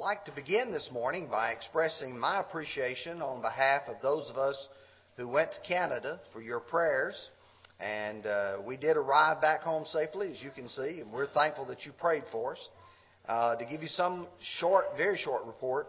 like 0.00 0.24
to 0.24 0.32
begin 0.32 0.72
this 0.72 0.88
morning 0.90 1.28
by 1.30 1.50
expressing 1.50 2.18
my 2.18 2.40
appreciation 2.40 3.20
on 3.20 3.42
behalf 3.42 3.82
of 3.86 3.96
those 4.00 4.26
of 4.30 4.38
us 4.38 4.56
who 5.18 5.28
went 5.28 5.52
to 5.52 5.58
Canada 5.68 6.18
for 6.32 6.40
your 6.40 6.58
prayers. 6.58 7.14
And 7.78 8.24
uh, 8.24 8.62
we 8.64 8.78
did 8.78 8.96
arrive 8.96 9.42
back 9.42 9.60
home 9.60 9.84
safely, 9.92 10.30
as 10.30 10.42
you 10.42 10.52
can 10.52 10.70
see, 10.70 11.00
and 11.00 11.12
we're 11.12 11.26
thankful 11.26 11.66
that 11.66 11.84
you 11.84 11.92
prayed 11.92 12.22
for 12.32 12.52
us. 12.52 12.68
Uh, 13.28 13.56
to 13.56 13.66
give 13.66 13.82
you 13.82 13.88
some 13.88 14.26
short, 14.58 14.86
very 14.96 15.18
short 15.18 15.44
report, 15.44 15.86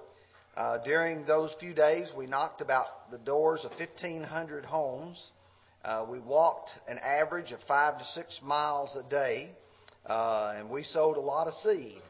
uh, 0.58 0.80
during 0.84 1.26
those 1.26 1.56
few 1.62 1.74
days, 1.74 2.12
we 2.18 2.26
knocked 2.26 2.60
about 2.60 3.10
the 3.12 3.18
doors 3.18 3.62
of 3.64 3.72
1,500 3.80 4.66
homes. 4.66 5.24
Uh, 5.86 6.06
we 6.10 6.20
walked 6.20 6.70
an 6.90 6.98
average 6.98 7.54
of 7.54 7.60
five 7.66 7.98
to 7.98 8.04
six 8.08 8.38
miles 8.44 8.94
a 8.98 9.10
day, 9.10 9.52
uh, 10.06 10.56
and 10.58 10.70
we 10.70 10.84
sowed 10.84 11.16
a 11.16 11.22
lot 11.22 11.48
of 11.48 11.54
seed. 11.64 12.02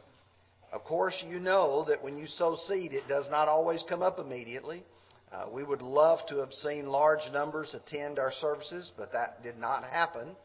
Of 0.72 0.84
course, 0.86 1.22
you 1.28 1.40
know 1.40 1.86
that 1.90 2.02
when 2.02 2.18
you 2.18 2.28
sow 2.28 2.56
seed, 2.68 2.94
it 2.94 3.08
does 3.08 3.30
not 3.30 3.48
always 3.48 3.84
come 3.90 4.02
up 4.02 4.20
immediately. 4.20 4.84
Uh, 5.32 5.46
we 5.52 5.64
would 5.64 5.82
love 5.82 6.20
to 6.30 6.38
have 6.38 6.52
seen 6.54 6.86
large 6.86 7.32
numbers 7.34 7.76
attend 7.76 8.20
our 8.20 8.32
services, 8.40 8.92
but 8.98 9.12
that 9.12 9.44
did 9.44 9.58
not 9.58 9.84
happen. 9.84 10.36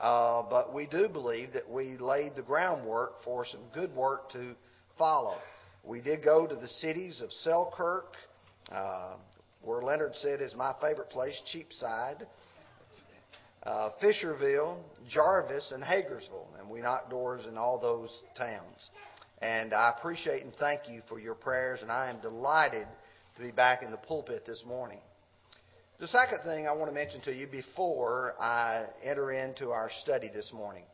Uh, 0.00 0.42
but 0.48 0.74
we 0.74 0.86
do 0.86 1.08
believe 1.08 1.52
that 1.52 1.68
we 1.68 1.96
laid 1.98 2.34
the 2.34 2.42
groundwork 2.42 3.14
for 3.24 3.44
some 3.44 3.60
good 3.72 3.94
work 3.94 4.30
to 4.30 4.54
follow. 4.98 5.36
We 5.84 6.00
did 6.00 6.24
go 6.24 6.46
to 6.46 6.54
the 6.54 6.68
cities 6.68 7.20
of 7.20 7.30
Selkirk, 7.30 8.14
uh, 8.70 9.16
where 9.62 9.82
Leonard 9.82 10.14
said 10.16 10.40
is 10.40 10.54
my 10.56 10.72
favorite 10.80 11.10
place, 11.10 11.40
Cheapside, 11.52 12.26
uh, 13.64 13.90
Fisherville, 14.02 14.78
Jarvis, 15.08 15.72
and 15.72 15.82
Hagersville, 15.82 16.48
and 16.58 16.68
we 16.68 16.80
knocked 16.80 17.10
doors 17.10 17.46
in 17.46 17.56
all 17.56 17.78
those 17.78 18.10
towns. 18.36 18.90
And 19.44 19.74
I 19.74 19.92
appreciate 19.94 20.42
and 20.42 20.54
thank 20.54 20.88
you 20.88 21.02
for 21.06 21.20
your 21.20 21.34
prayers, 21.34 21.82
and 21.82 21.92
I 21.92 22.08
am 22.08 22.18
delighted 22.20 22.86
to 23.36 23.42
be 23.42 23.52
back 23.52 23.82
in 23.82 23.90
the 23.90 23.98
pulpit 23.98 24.46
this 24.46 24.62
morning. 24.66 25.00
The 26.00 26.08
second 26.08 26.38
thing 26.46 26.66
I 26.66 26.72
want 26.72 26.90
to 26.90 26.94
mention 26.94 27.20
to 27.22 27.34
you 27.34 27.46
before 27.46 28.40
I 28.40 28.86
enter 29.04 29.32
into 29.32 29.68
our 29.68 29.90
study 30.02 30.30
this 30.32 30.50
morning. 30.50 30.84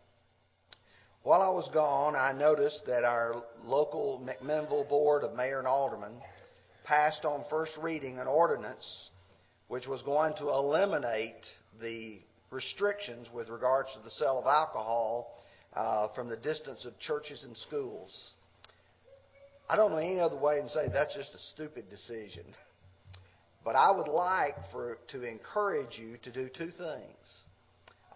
While 1.22 1.42
I 1.42 1.50
was 1.50 1.70
gone, 1.72 2.16
I 2.16 2.32
noticed 2.32 2.80
that 2.88 3.04
our 3.04 3.36
local 3.62 4.20
McMinnville 4.26 4.88
Board 4.88 5.22
of 5.22 5.36
Mayor 5.36 5.60
and 5.60 5.68
Aldermen 5.68 6.20
passed 6.82 7.24
on 7.24 7.44
first 7.48 7.78
reading 7.80 8.18
an 8.18 8.26
ordinance 8.26 9.10
which 9.68 9.86
was 9.86 10.02
going 10.02 10.34
to 10.38 10.48
eliminate 10.48 11.46
the 11.80 12.18
restrictions 12.50 13.28
with 13.32 13.48
regards 13.48 13.90
to 13.92 14.00
the 14.02 14.10
sale 14.10 14.40
of 14.40 14.46
alcohol 14.46 15.36
uh, 15.76 16.08
from 16.16 16.28
the 16.28 16.36
distance 16.36 16.84
of 16.84 16.98
churches 16.98 17.44
and 17.44 17.56
schools. 17.56 18.32
I 19.70 19.76
don't 19.76 19.92
know 19.92 19.98
any 19.98 20.18
other 20.18 20.36
way 20.36 20.60
to 20.60 20.68
say 20.68 20.88
that's 20.92 21.14
just 21.14 21.32
a 21.32 21.38
stupid 21.54 21.88
decision. 21.88 22.44
But 23.62 23.76
I 23.76 23.90
would 23.90 24.08
like 24.08 24.56
for 24.72 24.96
to 25.08 25.22
encourage 25.22 25.98
you 25.98 26.16
to 26.22 26.32
do 26.32 26.48
two 26.48 26.70
things. 26.70 27.42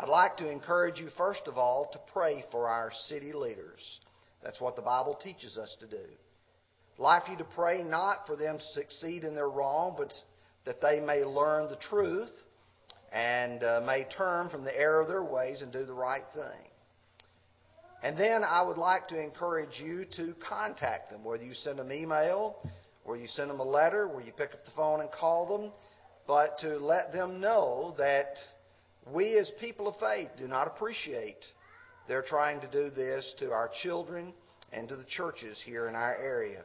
I'd 0.01 0.09
like 0.09 0.39
to 0.39 0.51
encourage 0.51 0.99
you, 0.99 1.11
first 1.19 1.43
of 1.47 1.59
all, 1.59 1.91
to 1.93 2.01
pray 2.15 2.47
for 2.51 2.67
our 2.67 2.91
city 3.09 3.35
leaders. 3.35 4.01
That's 4.43 4.59
what 4.59 4.75
the 4.75 4.81
Bible 4.81 5.19
teaches 5.23 5.59
us 5.59 5.77
to 5.81 5.87
do. 5.87 5.97
I'd 5.97 7.03
like 7.03 7.29
you 7.29 7.37
to 7.37 7.45
pray 7.45 7.83
not 7.83 8.27
for 8.27 8.37
them 8.37 8.57
to 8.57 8.65
succeed 8.73 9.23
in 9.23 9.35
their 9.35 9.51
wrong, 9.51 9.97
but 9.99 10.15
that 10.65 10.81
they 10.81 10.99
may 10.99 11.25
learn 11.25 11.69
the 11.69 11.77
truth 11.91 12.33
and 13.13 13.63
uh, 13.63 13.83
may 13.87 14.07
turn 14.17 14.49
from 14.49 14.65
the 14.65 14.75
error 14.75 15.03
of 15.03 15.09
their 15.09 15.23
ways 15.23 15.61
and 15.61 15.71
do 15.71 15.85
the 15.85 15.93
right 15.93 16.25
thing. 16.33 16.71
And 18.05 18.19
then 18.19 18.45
I 18.45 18.61
would 18.61 18.77
like 18.77 19.09
to 19.09 19.19
encourage 19.19 19.81
you 19.83 20.05
to 20.17 20.35
contact 20.47 21.11
them, 21.11 21.25
whether 21.25 21.43
you 21.43 21.55
send 21.55 21.79
them 21.79 21.91
email, 21.91 22.59
or 23.03 23.17
you 23.17 23.27
send 23.29 23.49
them 23.49 23.61
a 23.61 23.65
letter, 23.65 24.07
or 24.07 24.21
you 24.21 24.31
pick 24.31 24.53
up 24.53 24.63
the 24.67 24.71
phone 24.77 25.01
and 25.01 25.11
call 25.11 25.47
them, 25.47 25.73
but 26.27 26.59
to 26.59 26.77
let 26.77 27.15
them 27.15 27.41
know 27.41 27.95
that 27.97 28.35
we 29.11 29.39
as 29.39 29.51
people 29.59 29.89
of 29.89 29.95
faith 29.97 30.29
do 30.37 30.47
not 30.47 30.67
appreciate 30.67 31.43
their 32.07 32.21
trying 32.21 32.61
to 32.61 32.67
do 32.71 32.91
this 32.91 33.35
to 33.39 33.53
our 33.53 33.71
children 33.83 34.35
and 34.71 34.87
to 34.91 34.97
the 34.97 35.07
churches 35.09 35.59
here 35.65 35.89
in 35.89 35.95
our 35.95 36.15
area. 36.15 36.63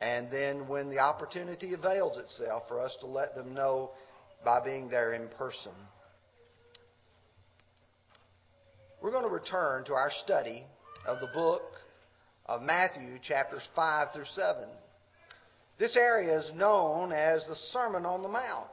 And 0.00 0.30
then 0.30 0.68
when 0.68 0.88
the 0.88 1.00
opportunity 1.00 1.74
avails 1.74 2.16
itself 2.16 2.62
for 2.68 2.80
us 2.80 2.96
to 3.00 3.06
let 3.06 3.34
them 3.34 3.54
know 3.54 3.90
by 4.44 4.64
being 4.64 4.88
there 4.88 5.14
in 5.14 5.26
person. 5.36 5.72
We're 9.02 9.10
going 9.10 9.24
to 9.24 9.30
return 9.30 9.84
to 9.86 9.94
our 9.94 10.12
study 10.24 10.64
of 11.06 11.20
the 11.20 11.28
book 11.28 11.62
of 12.46 12.62
Matthew, 12.62 13.18
chapters 13.22 13.62
5 13.76 14.08
through 14.12 14.24
7. 14.34 14.64
This 15.78 15.96
area 15.96 16.38
is 16.38 16.50
known 16.54 17.12
as 17.12 17.44
the 17.46 17.54
Sermon 17.70 18.04
on 18.04 18.22
the 18.22 18.28
Mount. 18.28 18.66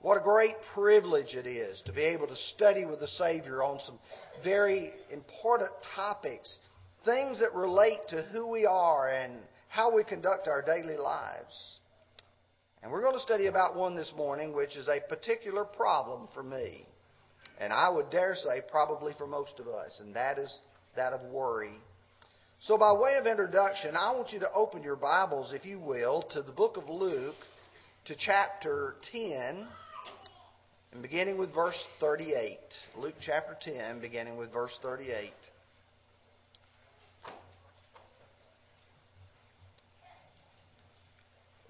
What 0.00 0.16
a 0.16 0.24
great 0.24 0.56
privilege 0.74 1.34
it 1.34 1.46
is 1.46 1.80
to 1.86 1.92
be 1.92 2.02
able 2.02 2.26
to 2.26 2.36
study 2.54 2.84
with 2.84 3.00
the 3.00 3.06
Savior 3.06 3.62
on 3.62 3.78
some 3.80 3.98
very 4.42 4.90
important 5.12 5.70
topics, 5.94 6.58
things 7.04 7.38
that 7.40 7.54
relate 7.54 8.00
to 8.08 8.22
who 8.32 8.46
we 8.48 8.66
are 8.66 9.08
and 9.08 9.34
how 9.68 9.94
we 9.94 10.02
conduct 10.02 10.48
our 10.48 10.62
daily 10.62 10.96
lives. 10.96 11.78
And 12.82 12.90
we're 12.90 13.02
going 13.02 13.14
to 13.14 13.20
study 13.20 13.46
about 13.46 13.76
one 13.76 13.94
this 13.94 14.12
morning, 14.16 14.54
which 14.54 14.76
is 14.76 14.88
a 14.88 15.00
particular 15.06 15.64
problem 15.64 16.28
for 16.34 16.42
me. 16.42 16.86
And 17.58 17.72
I 17.72 17.90
would 17.90 18.10
dare 18.10 18.34
say 18.34 18.62
probably 18.68 19.12
for 19.18 19.26
most 19.26 19.60
of 19.60 19.68
us, 19.68 20.00
and 20.00 20.16
that 20.16 20.38
is 20.38 20.60
that 20.96 21.12
of 21.12 21.22
worry. 21.30 21.74
So, 22.62 22.76
by 22.76 22.92
way 22.92 23.16
of 23.18 23.26
introduction, 23.26 23.96
I 23.96 24.12
want 24.12 24.32
you 24.32 24.40
to 24.40 24.52
open 24.54 24.82
your 24.82 24.96
Bibles, 24.96 25.52
if 25.54 25.64
you 25.64 25.78
will, 25.78 26.22
to 26.32 26.42
the 26.42 26.52
book 26.52 26.76
of 26.76 26.90
Luke, 26.90 27.36
to 28.06 28.14
chapter 28.18 28.96
10, 29.12 29.66
and 30.92 31.02
beginning 31.02 31.38
with 31.38 31.54
verse 31.54 31.78
38. 32.00 32.58
Luke 32.98 33.14
chapter 33.20 33.56
10, 33.62 34.00
beginning 34.00 34.36
with 34.36 34.52
verse 34.52 34.76
38. 34.82 35.30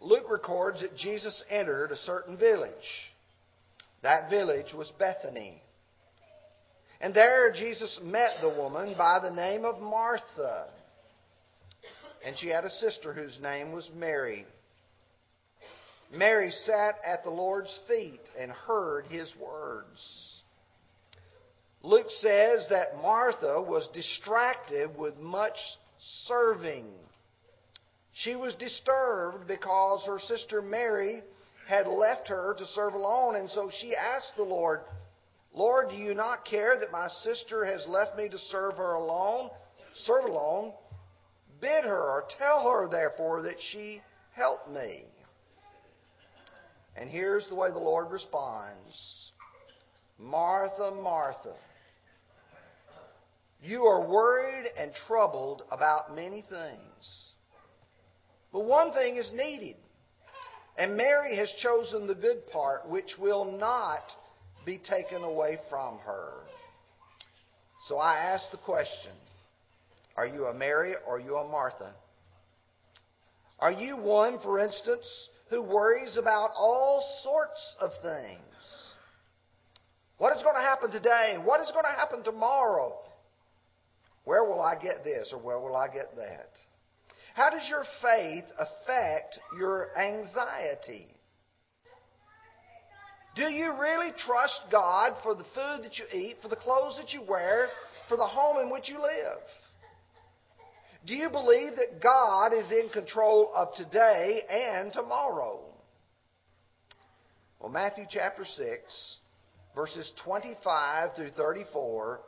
Luke 0.02 0.30
records 0.30 0.80
that 0.80 0.96
Jesus 0.96 1.42
entered 1.50 1.92
a 1.92 1.96
certain 1.96 2.36
village. 2.36 2.72
That 4.02 4.30
village 4.30 4.72
was 4.74 4.90
Bethany. 4.98 5.62
And 7.00 7.14
there 7.14 7.50
Jesus 7.52 7.98
met 8.02 8.36
the 8.42 8.48
woman 8.48 8.94
by 8.96 9.20
the 9.22 9.34
name 9.34 9.64
of 9.64 9.80
Martha. 9.80 10.66
And 12.24 12.36
she 12.38 12.48
had 12.48 12.64
a 12.64 12.70
sister 12.70 13.14
whose 13.14 13.38
name 13.40 13.72
was 13.72 13.88
Mary. 13.96 14.46
Mary 16.12 16.50
sat 16.50 16.96
at 17.06 17.24
the 17.24 17.30
Lord's 17.30 17.78
feet 17.88 18.20
and 18.38 18.50
heard 18.50 19.06
his 19.06 19.32
words. 19.40 20.42
Luke 21.82 22.10
says 22.18 22.66
that 22.68 23.00
Martha 23.00 23.62
was 23.62 23.88
distracted 23.94 24.96
with 24.98 25.16
much 25.16 25.56
serving. 26.26 26.86
She 28.12 28.36
was 28.36 28.54
disturbed 28.56 29.46
because 29.46 30.04
her 30.06 30.18
sister 30.18 30.60
Mary 30.60 31.22
had 31.68 31.86
left 31.86 32.28
her 32.28 32.54
to 32.58 32.66
serve 32.66 32.94
alone, 32.94 33.36
and 33.36 33.48
so 33.50 33.70
she 33.80 33.94
asked 33.94 34.32
the 34.36 34.42
Lord, 34.42 34.80
Lord, 35.52 35.90
do 35.90 35.96
you 35.96 36.14
not 36.14 36.44
care 36.44 36.78
that 36.78 36.92
my 36.92 37.08
sister 37.22 37.64
has 37.64 37.86
left 37.88 38.16
me 38.16 38.28
to 38.28 38.38
serve 38.38 38.76
her 38.76 38.94
alone? 38.94 39.50
Serve 40.04 40.24
alone. 40.24 40.72
Bid 41.60 41.84
her 41.84 42.02
or 42.02 42.24
tell 42.38 42.70
her, 42.70 42.88
therefore, 42.88 43.42
that 43.42 43.56
she 43.72 44.00
help 44.32 44.70
me. 44.70 45.04
And 46.96 47.10
here's 47.10 47.46
the 47.48 47.54
way 47.54 47.70
the 47.70 47.78
Lord 47.78 48.10
responds 48.10 49.32
Martha, 50.18 50.92
Martha, 51.02 51.54
you 53.62 53.84
are 53.84 54.06
worried 54.06 54.66
and 54.78 54.92
troubled 55.06 55.62
about 55.70 56.14
many 56.14 56.42
things. 56.42 57.32
But 58.52 58.64
one 58.64 58.92
thing 58.92 59.16
is 59.16 59.32
needed. 59.34 59.76
And 60.78 60.96
Mary 60.96 61.36
has 61.36 61.52
chosen 61.62 62.06
the 62.06 62.14
good 62.14 62.46
part, 62.50 62.88
which 62.88 63.18
will 63.18 63.44
not 63.58 64.02
be 64.64 64.78
taken 64.78 65.22
away 65.22 65.58
from 65.68 65.98
her. 65.98 66.32
So 67.88 67.98
I 67.98 68.16
ask 68.18 68.50
the 68.50 68.58
question 68.58 69.12
Are 70.16 70.26
you 70.26 70.46
a 70.46 70.54
Mary 70.54 70.94
or 71.06 71.16
are 71.16 71.20
you 71.20 71.36
a 71.36 71.48
Martha? 71.48 71.92
Are 73.58 73.72
you 73.72 73.96
one, 73.96 74.38
for 74.40 74.58
instance, 74.58 75.06
who 75.50 75.62
worries 75.62 76.16
about 76.16 76.50
all 76.56 77.04
sorts 77.22 77.76
of 77.80 77.90
things? 78.02 78.40
What 80.16 80.36
is 80.36 80.42
going 80.42 80.54
to 80.54 80.62
happen 80.62 80.90
today? 80.90 81.36
What 81.42 81.60
is 81.60 81.70
going 81.72 81.84
to 81.84 81.98
happen 81.98 82.22
tomorrow? 82.22 82.94
Where 84.24 84.44
will 84.44 84.60
I 84.60 84.74
get 84.74 85.02
this 85.04 85.30
or 85.32 85.38
where 85.38 85.58
will 85.58 85.76
I 85.76 85.88
get 85.88 86.14
that? 86.16 86.50
How 87.34 87.50
does 87.50 87.66
your 87.68 87.84
faith 88.02 88.44
affect 88.58 89.38
your 89.58 89.88
anxiety? 89.98 91.08
Do 93.36 93.44
you 93.44 93.72
really 93.78 94.10
trust 94.18 94.60
God 94.70 95.12
for 95.22 95.34
the 95.34 95.44
food 95.54 95.84
that 95.84 95.98
you 95.98 96.04
eat, 96.12 96.36
for 96.42 96.48
the 96.48 96.56
clothes 96.56 96.98
that 96.98 97.12
you 97.12 97.22
wear, 97.22 97.68
for 98.08 98.16
the 98.16 98.26
home 98.26 98.58
in 98.58 98.70
which 98.70 98.88
you 98.88 99.00
live? 99.00 99.38
Do 101.06 101.14
you 101.14 101.30
believe 101.30 101.72
that 101.76 102.02
God 102.02 102.52
is 102.52 102.70
in 102.70 102.88
control 102.90 103.52
of 103.54 103.68
today 103.76 104.40
and 104.50 104.92
tomorrow? 104.92 105.60
Well, 107.58 107.70
Matthew 107.70 108.04
chapter 108.10 108.44
6, 108.44 109.18
verses 109.74 110.12
25 110.24 111.14
through 111.14 111.30
34, 111.30 112.20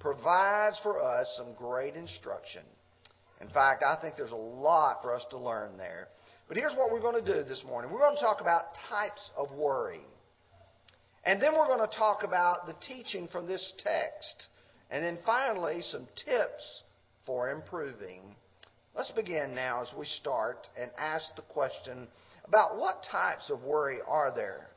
provides 0.00 0.78
for 0.82 1.02
us 1.02 1.26
some 1.36 1.54
great 1.54 1.94
instruction. 1.94 2.62
In 3.40 3.48
fact, 3.48 3.84
I 3.84 3.96
think 4.00 4.16
there's 4.16 4.32
a 4.32 4.36
lot 4.36 5.02
for 5.02 5.14
us 5.14 5.24
to 5.30 5.38
learn 5.38 5.76
there. 5.76 6.08
But 6.48 6.56
here's 6.56 6.74
what 6.74 6.90
we're 6.90 7.00
going 7.00 7.22
to 7.22 7.34
do 7.34 7.44
this 7.44 7.62
morning 7.66 7.92
we're 7.92 7.98
going 7.98 8.16
to 8.16 8.22
talk 8.22 8.40
about 8.40 8.62
types 8.88 9.30
of 9.36 9.52
worry. 9.52 10.00
And 11.28 11.42
then 11.42 11.52
we're 11.52 11.66
going 11.66 11.86
to 11.86 11.94
talk 11.94 12.22
about 12.22 12.66
the 12.66 12.74
teaching 12.86 13.28
from 13.28 13.46
this 13.46 13.74
text. 13.84 14.46
And 14.90 15.04
then 15.04 15.18
finally, 15.26 15.82
some 15.82 16.08
tips 16.24 16.82
for 17.26 17.50
improving. 17.50 18.34
Let's 18.96 19.10
begin 19.10 19.54
now 19.54 19.82
as 19.82 19.88
we 19.94 20.06
start 20.06 20.66
and 20.80 20.90
ask 20.96 21.26
the 21.36 21.42
question 21.42 22.08
about 22.46 22.78
what 22.78 23.04
types 23.12 23.50
of 23.50 23.62
worry 23.62 23.98
are 24.08 24.32
there? 24.34 24.68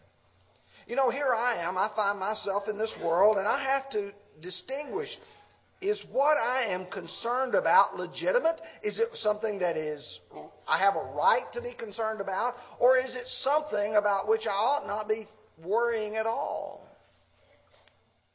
You 0.87 0.97
know, 0.97 1.09
here 1.09 1.33
I 1.33 1.63
am. 1.65 1.77
I 1.77 1.89
find 1.95 2.19
myself 2.19 2.63
in 2.67 2.77
this 2.77 2.93
world, 3.01 3.37
and 3.37 3.47
I 3.47 3.63
have 3.63 3.89
to 3.91 4.11
distinguish 4.41 5.07
is 5.81 6.03
what 6.11 6.37
I 6.37 6.65
am 6.65 6.85
concerned 6.87 7.55
about 7.55 7.95
legitimate? 7.95 8.59
Is 8.83 8.99
it 8.99 9.07
something 9.13 9.59
that 9.59 9.77
is 9.77 10.19
I 10.67 10.79
have 10.79 10.95
a 10.95 11.13
right 11.15 11.45
to 11.53 11.61
be 11.61 11.73
concerned 11.73 12.19
about? 12.19 12.55
Or 12.77 12.97
is 12.97 13.15
it 13.15 13.25
something 13.39 13.95
about 13.95 14.27
which 14.27 14.45
I 14.45 14.51
ought 14.51 14.85
not 14.85 15.07
be 15.07 15.25
worrying 15.63 16.15
at 16.15 16.25
all? 16.25 16.87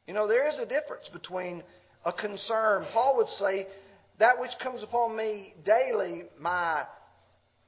You 0.06 0.14
know, 0.14 0.28
there 0.28 0.48
is 0.48 0.58
a 0.58 0.66
difference 0.66 1.08
between 1.12 1.62
a 2.04 2.12
concern. 2.12 2.86
Paul 2.92 3.16
would 3.16 3.28
say, 3.28 3.66
that 4.18 4.40
which 4.40 4.52
comes 4.62 4.82
upon 4.82 5.16
me 5.16 5.52
daily, 5.64 6.24
my 6.38 6.84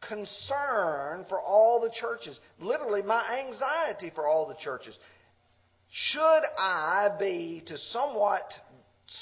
concern 0.06 1.26
for 1.28 1.40
all 1.40 1.80
the 1.80 1.90
churches, 2.00 2.38
literally 2.60 3.02
my 3.02 3.44
anxiety 3.46 4.10
for 4.14 4.26
all 4.26 4.46
the 4.46 4.54
churches. 4.54 4.96
Should 5.90 6.42
I 6.58 7.10
be 7.18 7.62
to 7.66 7.76
somewhat 7.76 8.44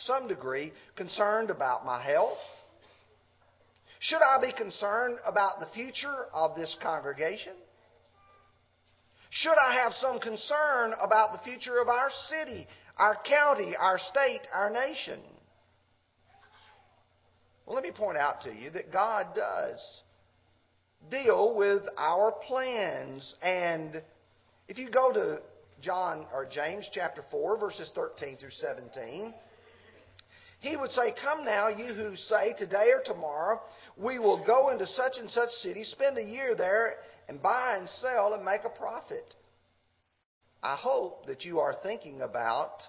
some 0.04 0.28
degree 0.28 0.72
concerned 0.96 1.50
about 1.50 1.86
my 1.86 2.02
health? 2.02 2.38
Should 4.00 4.20
I 4.20 4.40
be 4.40 4.52
concerned 4.52 5.18
about 5.24 5.58
the 5.60 5.66
future 5.74 6.26
of 6.32 6.54
this 6.54 6.76
congregation? 6.82 7.54
Should 9.42 9.58
I 9.58 9.74
have 9.82 9.92
some 10.00 10.18
concern 10.18 10.94
about 10.98 11.32
the 11.32 11.38
future 11.44 11.78
of 11.78 11.88
our 11.88 12.10
city, 12.30 12.66
our 12.96 13.18
county, 13.28 13.74
our 13.78 13.98
state, 13.98 14.40
our 14.54 14.70
nation? 14.70 15.20
Well, 17.66 17.74
let 17.74 17.84
me 17.84 17.90
point 17.90 18.16
out 18.16 18.42
to 18.42 18.54
you 18.54 18.70
that 18.70 18.90
God 18.90 19.34
does 19.34 20.02
deal 21.10 21.54
with 21.54 21.82
our 21.98 22.32
plans. 22.46 23.34
And 23.42 24.02
if 24.68 24.78
you 24.78 24.88
go 24.90 25.12
to 25.12 25.42
John 25.82 26.26
or 26.32 26.46
James 26.46 26.88
chapter 26.94 27.22
4, 27.30 27.58
verses 27.58 27.90
13 27.94 28.38
through 28.38 28.50
17, 28.52 29.34
he 30.60 30.76
would 30.78 30.92
say, 30.92 31.12
Come 31.22 31.44
now, 31.44 31.68
you 31.68 31.92
who 31.92 32.16
say, 32.16 32.54
Today 32.56 32.88
or 32.94 33.02
tomorrow, 33.04 33.60
we 33.98 34.18
will 34.18 34.42
go 34.46 34.70
into 34.70 34.86
such 34.86 35.18
and 35.18 35.28
such 35.28 35.50
city, 35.60 35.84
spend 35.84 36.16
a 36.16 36.24
year 36.24 36.54
there, 36.54 36.94
and 37.28 37.42
buy 37.42 37.76
and 37.78 37.88
sell 37.88 38.34
and 38.34 38.44
make 38.44 38.62
a 38.64 38.68
profit. 38.68 39.34
I 40.62 40.76
hope 40.76 41.26
that 41.26 41.44
you 41.44 41.60
are 41.60 41.76
thinking 41.82 42.22
about 42.22 42.80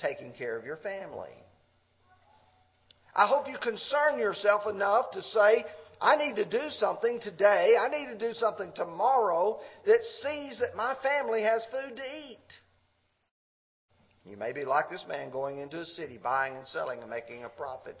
taking 0.00 0.32
care 0.32 0.58
of 0.58 0.64
your 0.64 0.76
family. 0.78 1.30
I 3.14 3.26
hope 3.26 3.48
you 3.48 3.56
concern 3.60 4.18
yourself 4.18 4.62
enough 4.68 5.10
to 5.12 5.22
say, 5.22 5.64
I 6.00 6.16
need 6.16 6.36
to 6.36 6.44
do 6.48 6.70
something 6.70 7.20
today, 7.20 7.74
I 7.78 7.88
need 7.88 8.06
to 8.06 8.18
do 8.18 8.32
something 8.34 8.72
tomorrow 8.74 9.58
that 9.84 9.98
sees 10.22 10.58
that 10.60 10.76
my 10.76 10.94
family 11.02 11.42
has 11.42 11.66
food 11.70 11.96
to 11.96 12.02
eat. 12.02 12.38
You 14.24 14.36
may 14.36 14.52
be 14.52 14.64
like 14.64 14.88
this 14.90 15.04
man 15.08 15.30
going 15.30 15.58
into 15.58 15.80
a 15.80 15.84
city, 15.84 16.18
buying 16.22 16.56
and 16.56 16.66
selling 16.68 17.00
and 17.00 17.10
making 17.10 17.44
a 17.44 17.48
profit. 17.48 17.96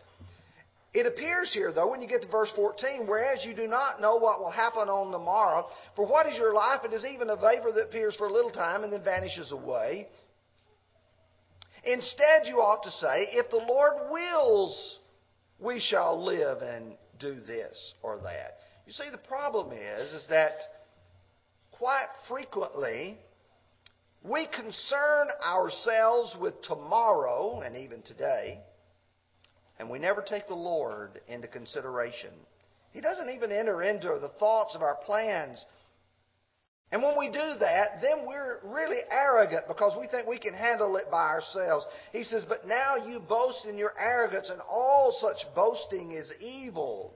It 0.92 1.06
appears 1.06 1.52
here, 1.52 1.72
though, 1.72 1.88
when 1.88 2.02
you 2.02 2.08
get 2.08 2.22
to 2.22 2.28
verse 2.28 2.50
14, 2.56 3.06
whereas 3.06 3.44
you 3.44 3.54
do 3.54 3.68
not 3.68 4.00
know 4.00 4.16
what 4.16 4.40
will 4.40 4.50
happen 4.50 4.88
on 4.88 5.12
the 5.12 5.18
morrow, 5.18 5.66
for 5.94 6.04
what 6.04 6.26
is 6.26 6.36
your 6.36 6.52
life? 6.52 6.80
It 6.84 6.92
is 6.92 7.04
even 7.04 7.30
a 7.30 7.36
vapor 7.36 7.70
that 7.72 7.84
appears 7.84 8.16
for 8.16 8.26
a 8.26 8.32
little 8.32 8.50
time 8.50 8.82
and 8.82 8.92
then 8.92 9.04
vanishes 9.04 9.52
away. 9.52 10.08
Instead, 11.84 12.46
you 12.46 12.56
ought 12.56 12.82
to 12.82 12.90
say, 12.90 13.28
if 13.30 13.50
the 13.50 13.56
Lord 13.56 14.10
wills, 14.10 14.98
we 15.60 15.80
shall 15.80 16.24
live 16.24 16.60
and 16.60 16.94
do 17.20 17.36
this 17.46 17.94
or 18.02 18.18
that. 18.24 18.58
You 18.86 18.92
see, 18.92 19.10
the 19.12 19.18
problem 19.18 19.70
is, 19.72 20.12
is 20.12 20.26
that 20.28 20.54
quite 21.70 22.08
frequently, 22.28 23.16
we 24.24 24.48
concern 24.54 25.28
ourselves 25.46 26.36
with 26.40 26.60
tomorrow 26.62 27.60
and 27.64 27.76
even 27.76 28.02
today, 28.02 28.60
and 29.80 29.88
we 29.88 29.98
never 29.98 30.20
take 30.20 30.46
the 30.46 30.54
Lord 30.54 31.20
into 31.26 31.48
consideration. 31.48 32.30
He 32.92 33.00
doesn't 33.00 33.30
even 33.30 33.50
enter 33.50 33.82
into 33.82 34.08
the 34.20 34.28
thoughts 34.38 34.74
of 34.74 34.82
our 34.82 34.96
plans. 35.06 35.64
And 36.92 37.02
when 37.02 37.18
we 37.18 37.28
do 37.28 37.54
that, 37.60 38.02
then 38.02 38.26
we're 38.26 38.58
really 38.62 38.98
arrogant 39.10 39.62
because 39.68 39.96
we 39.98 40.06
think 40.06 40.28
we 40.28 40.38
can 40.38 40.52
handle 40.52 40.96
it 40.96 41.10
by 41.10 41.28
ourselves. 41.28 41.86
He 42.12 42.24
says, 42.24 42.44
But 42.46 42.66
now 42.66 42.96
you 42.96 43.20
boast 43.20 43.64
in 43.64 43.78
your 43.78 43.94
arrogance, 43.98 44.50
and 44.50 44.60
all 44.70 45.16
such 45.18 45.54
boasting 45.54 46.12
is 46.12 46.30
evil. 46.40 47.14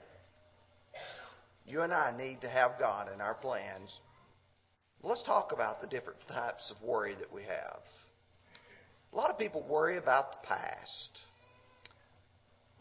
You 1.66 1.82
and 1.82 1.92
I 1.92 2.16
need 2.16 2.40
to 2.42 2.48
have 2.48 2.78
God 2.78 3.08
in 3.12 3.20
our 3.20 3.34
plans. 3.34 3.94
Let's 5.02 5.22
talk 5.24 5.52
about 5.52 5.82
the 5.82 5.86
different 5.86 6.20
types 6.28 6.70
of 6.70 6.82
worry 6.82 7.14
that 7.18 7.32
we 7.32 7.42
have. 7.42 7.80
A 9.12 9.16
lot 9.16 9.30
of 9.30 9.38
people 9.38 9.66
worry 9.68 9.98
about 9.98 10.32
the 10.32 10.46
past. 10.46 11.24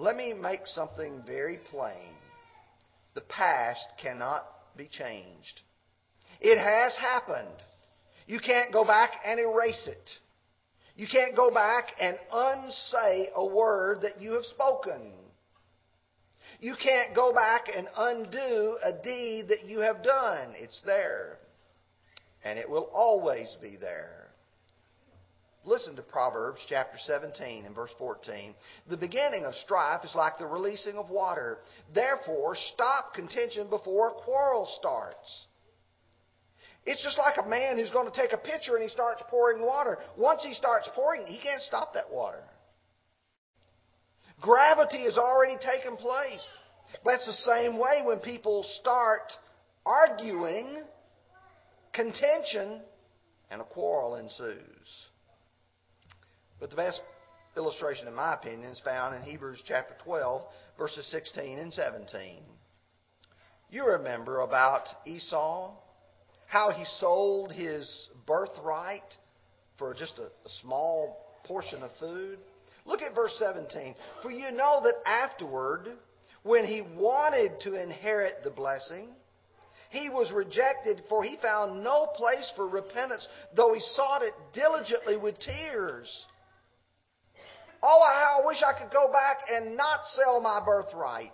Let 0.04 0.18
me 0.18 0.34
make 0.34 0.68
something 0.68 1.24
very 1.26 1.60
plain. 1.72 2.14
The 3.14 3.22
past 3.22 3.88
cannot 4.02 4.46
be 4.76 4.90
changed. 4.92 5.62
It 6.42 6.58
has 6.58 6.94
happened. 6.98 7.56
You 8.28 8.42
can't 8.42 8.74
go 8.74 8.84
back 8.84 9.12
and 9.26 9.40
erase 9.40 9.88
it. 9.88 10.10
You 10.98 11.08
can't 11.10 11.38
go 11.38 11.50
back 11.52 11.86
and 12.02 12.18
unsay 12.34 13.30
a 13.34 13.46
word 13.46 14.02
that 14.02 14.20
you 14.20 14.34
have 14.34 14.44
spoken. 14.44 15.14
You 16.60 16.76
can't 16.84 17.16
go 17.16 17.34
back 17.34 17.68
and 17.74 17.88
undo 17.96 18.78
a 18.84 18.92
deed 19.02 19.48
that 19.48 19.64
you 19.66 19.80
have 19.80 20.04
done. 20.04 20.52
It's 20.58 20.82
there 20.86 21.38
and 22.44 22.60
it 22.60 22.70
will 22.70 22.90
always 22.94 23.56
be 23.62 23.78
there. 23.80 24.23
Listen 25.66 25.96
to 25.96 26.02
Proverbs 26.02 26.60
chapter 26.68 26.98
17 27.06 27.66
and 27.66 27.74
verse 27.74 27.92
14. 27.98 28.54
The 28.90 28.98
beginning 28.98 29.46
of 29.46 29.54
strife 29.56 30.04
is 30.04 30.14
like 30.14 30.38
the 30.38 30.46
releasing 30.46 30.98
of 30.98 31.10
water. 31.10 31.60
Therefore, 31.94 32.56
stop 32.74 33.14
contention 33.14 33.70
before 33.70 34.10
a 34.10 34.14
quarrel 34.14 34.68
starts. 34.80 35.46
It's 36.86 37.02
just 37.02 37.18
like 37.18 37.38
a 37.38 37.48
man 37.48 37.78
who's 37.78 37.92
going 37.92 38.12
to 38.12 38.16
take 38.16 38.34
a 38.34 38.38
pitcher 38.38 38.76
and 38.76 38.84
he 38.84 38.90
starts 38.90 39.24
pouring 39.30 39.66
water. 39.66 39.98
Once 40.18 40.44
he 40.44 40.54
starts 40.54 40.90
pouring, 40.94 41.26
he 41.26 41.40
can't 41.40 41.62
stop 41.62 41.94
that 41.94 42.12
water. 42.12 42.44
Gravity 44.42 45.04
has 45.04 45.18
already 45.18 45.56
taken 45.56 45.96
place. 45.96 46.46
That's 47.06 47.26
the 47.26 47.54
same 47.54 47.78
way 47.78 48.02
when 48.04 48.20
people 48.20 48.66
start 48.82 49.32
arguing 49.86 50.84
contention, 51.94 52.82
and 53.50 53.62
a 53.62 53.64
quarrel 53.64 54.16
ensues. 54.16 55.10
But 56.64 56.70
the 56.70 56.78
best 56.78 57.02
illustration, 57.58 58.08
in 58.08 58.16
my 58.16 58.36
opinion, 58.36 58.72
is 58.72 58.80
found 58.86 59.18
in 59.18 59.22
Hebrews 59.24 59.62
chapter 59.68 59.96
12, 60.06 60.44
verses 60.78 61.06
16 61.12 61.60
and 61.60 61.74
17. 61.74 62.40
You 63.70 63.86
remember 63.86 64.40
about 64.40 64.88
Esau, 65.06 65.74
how 66.48 66.72
he 66.72 66.86
sold 67.00 67.52
his 67.52 68.08
birthright 68.26 69.04
for 69.78 69.94
just 69.94 70.18
a, 70.20 70.28
a 70.28 70.50
small 70.62 71.18
portion 71.44 71.84
of 71.84 71.92
food. 72.00 72.40
Look 72.86 73.02
at 73.02 73.14
verse 73.14 73.36
17. 73.40 73.94
For 74.22 74.32
you 74.32 74.50
know 74.54 74.80
that 74.86 75.06
afterward, 75.06 75.90
when 76.44 76.64
he 76.64 76.82
wanted 76.82 77.60
to 77.64 77.74
inherit 77.74 78.36
the 78.46 78.52
blessing, 78.52 79.10
he 79.90 80.08
was 80.08 80.32
rejected, 80.32 81.02
for 81.10 81.26
he 81.26 81.36
found 81.42 81.84
no 81.84 82.06
place 82.16 82.50
for 82.56 82.70
repentance, 82.70 83.28
though 83.54 83.74
he 83.74 83.82
sought 83.82 84.22
it 84.22 84.34
diligently 84.54 85.18
with 85.18 85.38
tears. 85.40 86.26
Oh, 87.86 88.02
how 88.16 88.42
I 88.42 88.48
wish 88.48 88.64
I 88.66 88.72
could 88.80 88.92
go 88.92 89.12
back 89.12 89.40
and 89.52 89.76
not 89.76 90.00
sell 90.16 90.40
my 90.40 90.64
birthright. 90.64 91.32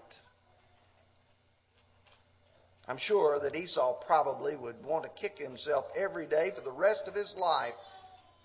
I'm 2.88 2.98
sure 2.98 3.40
that 3.40 3.56
Esau 3.56 4.00
probably 4.08 4.56
would 4.56 4.84
want 4.84 5.04
to 5.04 5.10
kick 5.22 5.38
himself 5.38 5.86
every 5.96 6.26
day 6.26 6.52
for 6.56 6.62
the 6.62 6.72
rest 6.72 7.04
of 7.06 7.14
his 7.14 7.32
life 7.38 7.76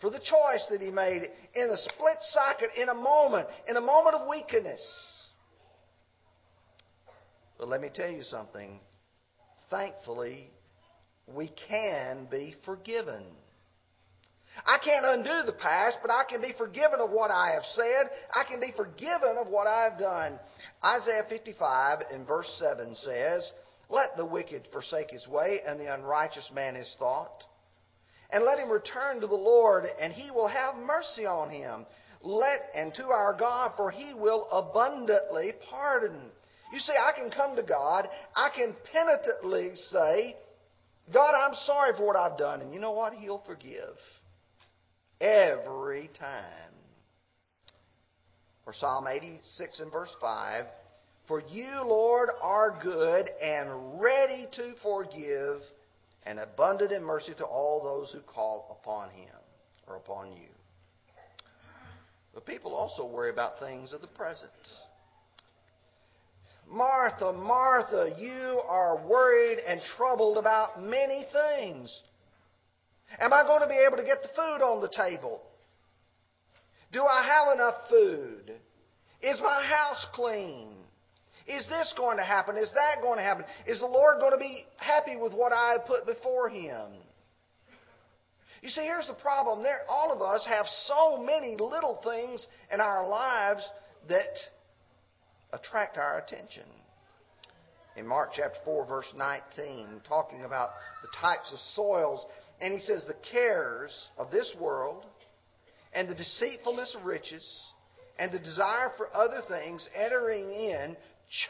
for 0.02 0.11
the 0.11 0.18
choice 0.18 0.66
that 0.70 0.82
he 0.82 0.90
made 0.90 1.23
in 1.54 1.70
a 1.70 1.76
split 1.78 2.18
second, 2.20 2.68
in 2.76 2.90
a 2.90 2.94
moment, 2.94 3.49
in 3.66 3.78
a 3.78 3.80
moment 3.80 4.14
of 4.16 4.28
weakness. 4.28 4.82
But 7.56 7.68
let 7.68 7.80
me 7.80 7.88
tell 7.92 8.11
you 8.11 8.23
something. 8.25 8.80
Thankfully, 9.70 10.50
we 11.26 11.50
can 11.70 12.26
be 12.30 12.54
forgiven. 12.66 13.25
I 14.64 14.78
can't 14.78 15.04
undo 15.04 15.46
the 15.46 15.52
past, 15.52 15.99
but 16.00 16.11
I 16.11 16.25
can 16.28 16.40
be 16.40 16.54
forgiven 16.56 17.00
of 17.00 17.11
what 17.11 17.30
I 17.30 17.52
have 17.52 17.64
said. 17.75 18.11
I 18.32 18.44
can 18.49 18.61
be 18.61 18.73
forgiven 18.76 19.37
of 19.38 19.49
what 19.49 19.66
I 19.66 19.84
have 19.84 19.99
done. 19.99 20.38
Isaiah 20.84 21.26
55 21.28 21.99
in 22.12 22.25
verse 22.25 22.50
7 22.58 22.94
says, 22.94 23.50
Let 23.90 24.16
the 24.16 24.25
wicked 24.25 24.62
forsake 24.73 25.11
his 25.11 25.26
way, 25.26 25.61
and 25.66 25.80
the 25.80 25.92
unrighteous 25.92 26.50
man 26.54 26.76
his 26.76 26.94
thought. 26.99 27.44
And 28.30 28.44
let 28.44 28.58
him 28.58 28.70
return 28.70 29.20
to 29.20 29.26
the 29.26 29.34
Lord, 29.34 29.84
and 30.00 30.12
he 30.12 30.30
will 30.30 30.49
have 30.49 30.76
mercy 30.76 31.26
on 31.26 31.50
him. 31.50 31.84
Let 32.23 32.61
and 32.75 32.94
to 32.94 33.08
our 33.08 33.37
God, 33.38 33.73
for 33.76 33.90
he 33.90 34.14
will 34.14 34.49
abundantly 34.50 35.52
pardon. 35.68 36.16
You 36.73 36.78
see, 36.78 36.94
I 36.94 37.12
can 37.12 37.30
come 37.30 37.54
to 37.56 37.62
God, 37.62 38.08
I 38.34 38.50
can 38.54 38.75
penitently 38.92 39.73
say, 39.90 40.37
God, 41.12 41.34
I'm 41.34 41.54
sorry 41.66 41.94
for 41.96 42.06
what 42.06 42.16
I've 42.16 42.38
done. 42.38 42.62
And 42.62 42.73
you 42.73 42.80
know 42.80 42.92
what? 42.92 43.12
He'll 43.12 43.42
forgive 43.46 43.99
every 45.21 46.11
time. 46.18 46.73
For 48.64 48.73
Psalm 48.73 49.06
86 49.06 49.80
and 49.80 49.92
verse 49.92 50.14
5 50.21 50.64
For 51.28 51.42
you, 51.50 51.83
Lord, 51.87 52.30
are 52.40 52.78
good 52.83 53.28
and 53.42 54.00
ready 54.00 54.47
to 54.52 54.75
forgive 54.83 55.61
and 56.25 56.38
abundant 56.38 56.92
in 56.92 57.02
mercy 57.02 57.35
to 57.35 57.44
all 57.44 57.83
those 57.83 58.11
who 58.12 58.21
call 58.21 58.78
upon 58.80 59.11
him 59.11 59.37
or 59.87 59.97
upon 59.97 60.33
you. 60.33 60.49
But 62.33 62.47
people 62.47 62.75
also 62.75 63.06
worry 63.06 63.30
about 63.30 63.61
things 63.61 63.92
of 63.92 64.00
the 64.00 64.06
present. 64.09 64.50
Martha, 66.68 67.33
Martha, 67.33 68.14
you 68.18 68.61
are 68.66 69.06
worried 69.06 69.59
and 69.66 69.80
troubled 69.97 70.38
about 70.38 70.83
many 70.83 71.26
things. 71.33 72.00
Am 73.21 73.33
I 73.33 73.42
going 73.42 73.62
to 73.62 73.68
be 73.68 73.80
able 73.87 73.97
to 73.97 74.04
get 74.04 74.23
the 74.23 74.28
food 74.28 74.62
on 74.62 74.80
the 74.80 74.88
table? 74.88 75.42
Do 76.92 77.04
I 77.04 77.25
have 77.26 77.54
enough 77.54 77.75
food? 77.90 78.52
Is 79.23 79.40
my 79.40 79.62
house 79.64 80.06
clean? 80.12 80.68
Is 81.47 81.66
this 81.68 81.92
going 81.97 82.16
to 82.16 82.25
happen? 82.25 82.56
Is 82.56 82.73
that 82.75 83.02
going 83.02 83.18
to 83.18 83.23
happen? 83.23 83.44
Is 83.66 83.80
the 83.80 83.87
Lord 83.87 84.21
going 84.21 84.33
to 84.33 84.38
be 84.38 84.64
happy 84.76 85.16
with 85.16 85.33
what 85.35 85.52
I 85.52 85.76
put 85.87 86.06
before 86.06 86.49
Him? 86.49 86.92
You 88.62 88.71
see, 88.71 88.80
here's 88.80 89.06
the 89.06 89.14
problem. 89.14 89.62
There, 89.62 89.80
all 89.90 90.11
of 90.11 90.23
us 90.23 90.47
have 90.49 90.64
so 90.87 91.23
many 91.23 91.56
little 91.59 92.00
things 92.02 92.47
in 92.73 92.80
our 92.80 93.06
lives 93.06 93.68
that 94.09 94.38
attract 95.52 95.99
our 95.99 96.18
attention. 96.18 96.64
In 97.97 98.06
Mark 98.06 98.30
chapter 98.35 98.59
4, 98.64 98.87
verse 98.87 99.12
19, 99.16 100.00
talking 100.09 100.44
about 100.44 100.71
the 101.02 101.09
types 101.21 101.52
of 101.52 101.59
soils 101.75 102.25
and 102.64 102.73
he 102.73 102.80
says, 102.80 103.04
The 103.06 103.16
cares 103.30 103.92
of 104.16 104.30
this 104.30 104.50
world 104.59 105.04
and 105.92 106.09
the 106.09 106.14
deceitfulness 106.14 106.97
of 106.99 107.04
riches 107.04 107.47
and 108.18 108.33
the 108.33 108.38
desire 108.38 108.90
for 108.97 109.14
other 109.14 109.42
things 109.47 109.87
entering 109.94 110.50
in 110.50 110.97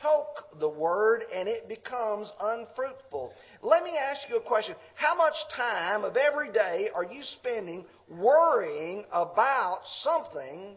choke 0.02 0.58
the 0.58 0.68
word 0.68 1.20
and 1.32 1.48
it 1.48 1.68
becomes 1.68 2.32
unfruitful. 2.40 3.32
Let 3.62 3.84
me 3.84 3.92
ask 3.96 4.28
you 4.28 4.38
a 4.38 4.40
question. 4.40 4.74
How 4.96 5.14
much 5.14 5.34
time 5.56 6.02
of 6.02 6.16
every 6.16 6.50
day 6.52 6.88
are 6.92 7.04
you 7.04 7.22
spending 7.38 7.84
worrying 8.08 9.04
about 9.12 9.78
something 10.02 10.74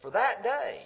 for 0.00 0.12
that 0.12 0.44
day? 0.44 0.82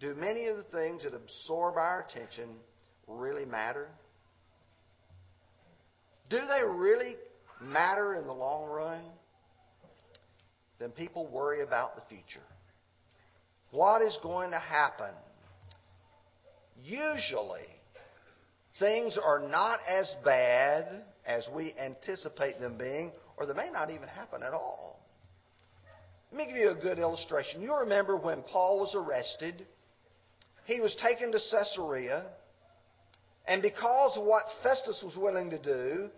Do 0.00 0.14
many 0.14 0.46
of 0.46 0.56
the 0.56 0.62
things 0.62 1.04
that 1.04 1.14
absorb 1.14 1.76
our 1.76 2.06
attention 2.08 2.48
really 3.06 3.44
matter? 3.44 3.88
Do 6.30 6.38
they 6.38 6.64
really 6.66 7.16
matter 7.60 8.14
in 8.14 8.26
the 8.26 8.32
long 8.32 8.64
run? 8.64 9.02
Then 10.78 10.90
people 10.90 11.26
worry 11.26 11.62
about 11.62 11.96
the 11.96 12.02
future. 12.08 12.46
What 13.72 14.00
is 14.00 14.18
going 14.22 14.52
to 14.52 14.58
happen? 14.58 15.14
Usually, 16.82 17.68
things 18.78 19.18
are 19.22 19.46
not 19.46 19.80
as 19.86 20.10
bad 20.24 21.02
as 21.26 21.46
we 21.54 21.74
anticipate 21.78 22.58
them 22.58 22.78
being, 22.78 23.12
or 23.36 23.44
they 23.44 23.52
may 23.52 23.68
not 23.70 23.90
even 23.90 24.08
happen 24.08 24.42
at 24.42 24.54
all. 24.54 24.98
Let 26.32 26.38
me 26.38 26.46
give 26.46 26.56
you 26.56 26.70
a 26.70 26.74
good 26.74 26.98
illustration. 26.98 27.60
You 27.60 27.74
remember 27.80 28.16
when 28.16 28.42
Paul 28.42 28.78
was 28.78 28.94
arrested 28.94 29.66
he 30.70 30.80
was 30.80 30.94
taken 31.02 31.32
to 31.32 31.40
Caesarea, 31.50 32.26
and 33.46 33.60
because 33.60 34.16
of 34.16 34.24
what 34.24 34.44
Festus 34.62 35.02
was 35.04 35.16
willing 35.16 35.50
to 35.50 35.58
do 35.58 36.08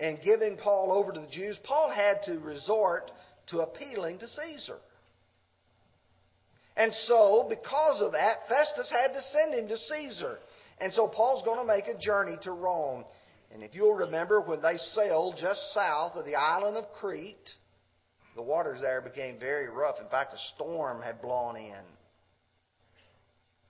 in 0.00 0.18
giving 0.24 0.56
Paul 0.56 0.90
over 0.92 1.12
to 1.12 1.20
the 1.20 1.28
Jews, 1.28 1.56
Paul 1.62 1.90
had 1.90 2.22
to 2.24 2.40
resort 2.40 3.12
to 3.50 3.60
appealing 3.60 4.18
to 4.18 4.26
Caesar. 4.26 4.78
And 6.76 6.92
so, 7.06 7.46
because 7.48 8.02
of 8.02 8.12
that, 8.12 8.48
Festus 8.48 8.90
had 8.90 9.12
to 9.12 9.22
send 9.22 9.54
him 9.54 9.68
to 9.68 9.76
Caesar. 9.76 10.38
And 10.80 10.92
so 10.92 11.06
Paul's 11.06 11.44
going 11.44 11.60
to 11.60 11.66
make 11.66 11.86
a 11.86 11.98
journey 11.98 12.36
to 12.42 12.52
Rome. 12.52 13.04
And 13.52 13.62
if 13.62 13.74
you'll 13.74 13.94
remember, 13.94 14.40
when 14.40 14.62
they 14.62 14.78
sailed 14.94 15.36
just 15.40 15.60
south 15.72 16.16
of 16.16 16.24
the 16.24 16.34
island 16.34 16.76
of 16.76 16.90
Crete, 16.94 17.50
the 18.34 18.42
waters 18.42 18.80
there 18.80 19.02
became 19.02 19.38
very 19.38 19.68
rough. 19.68 19.96
In 20.00 20.08
fact, 20.08 20.32
a 20.34 20.38
storm 20.54 21.02
had 21.02 21.20
blown 21.20 21.56
in. 21.56 21.84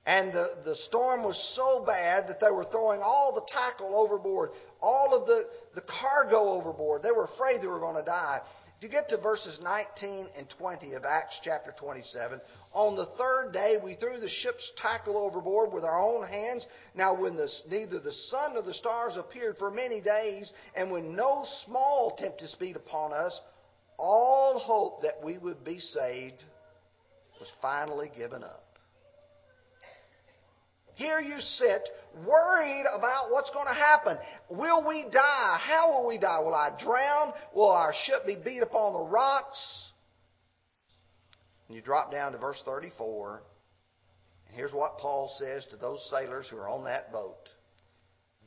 And 0.07 0.33
the, 0.33 0.47
the 0.64 0.76
storm 0.88 1.23
was 1.23 1.37
so 1.54 1.85
bad 1.85 2.26
that 2.28 2.40
they 2.40 2.50
were 2.50 2.64
throwing 2.64 3.00
all 3.02 3.35
the 3.35 3.47
tackle 3.52 3.95
overboard, 3.95 4.50
all 4.80 5.14
of 5.14 5.26
the, 5.26 5.45
the 5.75 5.83
cargo 5.83 6.52
overboard. 6.52 7.02
They 7.02 7.11
were 7.11 7.25
afraid 7.25 7.61
they 7.61 7.66
were 7.66 7.80
going 7.80 7.97
to 7.97 8.02
die. 8.02 8.40
If 8.80 8.85
you 8.85 8.88
get 8.88 9.11
to 9.11 9.19
verses 9.19 9.59
19 9.62 10.28
and 10.38 10.49
20 10.57 10.95
of 10.95 11.04
Acts 11.04 11.38
chapter 11.45 11.75
27, 11.78 12.40
on 12.73 12.97
the 12.97 13.04
third 13.19 13.52
day 13.52 13.75
we 13.83 13.95
threw 13.95 14.19
the 14.19 14.30
ship's 14.40 14.73
tackle 14.80 15.19
overboard 15.19 15.71
with 15.71 15.85
our 15.85 16.00
own 16.00 16.26
hands. 16.26 16.64
Now, 16.95 17.14
when 17.14 17.37
the, 17.37 17.50
neither 17.69 18.00
the 18.00 18.14
sun 18.30 18.54
nor 18.54 18.62
the 18.62 18.73
stars 18.73 19.19
appeared 19.19 19.59
for 19.59 19.71
many 19.71 20.00
days, 20.00 20.50
and 20.75 20.90
when 20.90 21.14
no 21.14 21.45
small 21.66 22.16
tempest 22.16 22.59
beat 22.59 22.75
upon 22.75 23.12
us, 23.12 23.38
all 23.99 24.59
hope 24.59 25.02
that 25.02 25.23
we 25.23 25.37
would 25.37 25.62
be 25.62 25.78
saved 25.78 26.42
was 27.38 27.50
finally 27.61 28.11
given 28.16 28.42
up. 28.42 28.70
Here 31.00 31.19
you 31.19 31.40
sit, 31.40 31.88
worried 32.26 32.85
about 32.95 33.30
what's 33.30 33.49
going 33.52 33.66
to 33.66 33.73
happen. 33.73 34.19
Will 34.50 34.87
we 34.87 35.07
die? 35.11 35.59
How 35.59 35.92
will 35.92 36.07
we 36.07 36.19
die? 36.19 36.40
Will 36.40 36.54
I 36.54 36.73
drown? 36.78 37.33
Will 37.54 37.71
our 37.71 37.95
ship 38.04 38.26
be 38.26 38.37
beat 38.37 38.62
upon 38.62 38.92
the 38.92 39.00
rocks? 39.00 39.59
And 41.66 41.75
you 41.75 41.80
drop 41.80 42.12
down 42.12 42.33
to 42.33 42.38
verse 42.38 42.61
34. 42.66 43.40
And 44.49 44.57
here's 44.57 44.75
what 44.75 44.99
Paul 44.99 45.35
says 45.38 45.64
to 45.71 45.78
those 45.78 46.07
sailors 46.11 46.47
who 46.50 46.59
are 46.59 46.69
on 46.69 46.85
that 46.85 47.11
boat. 47.11 47.49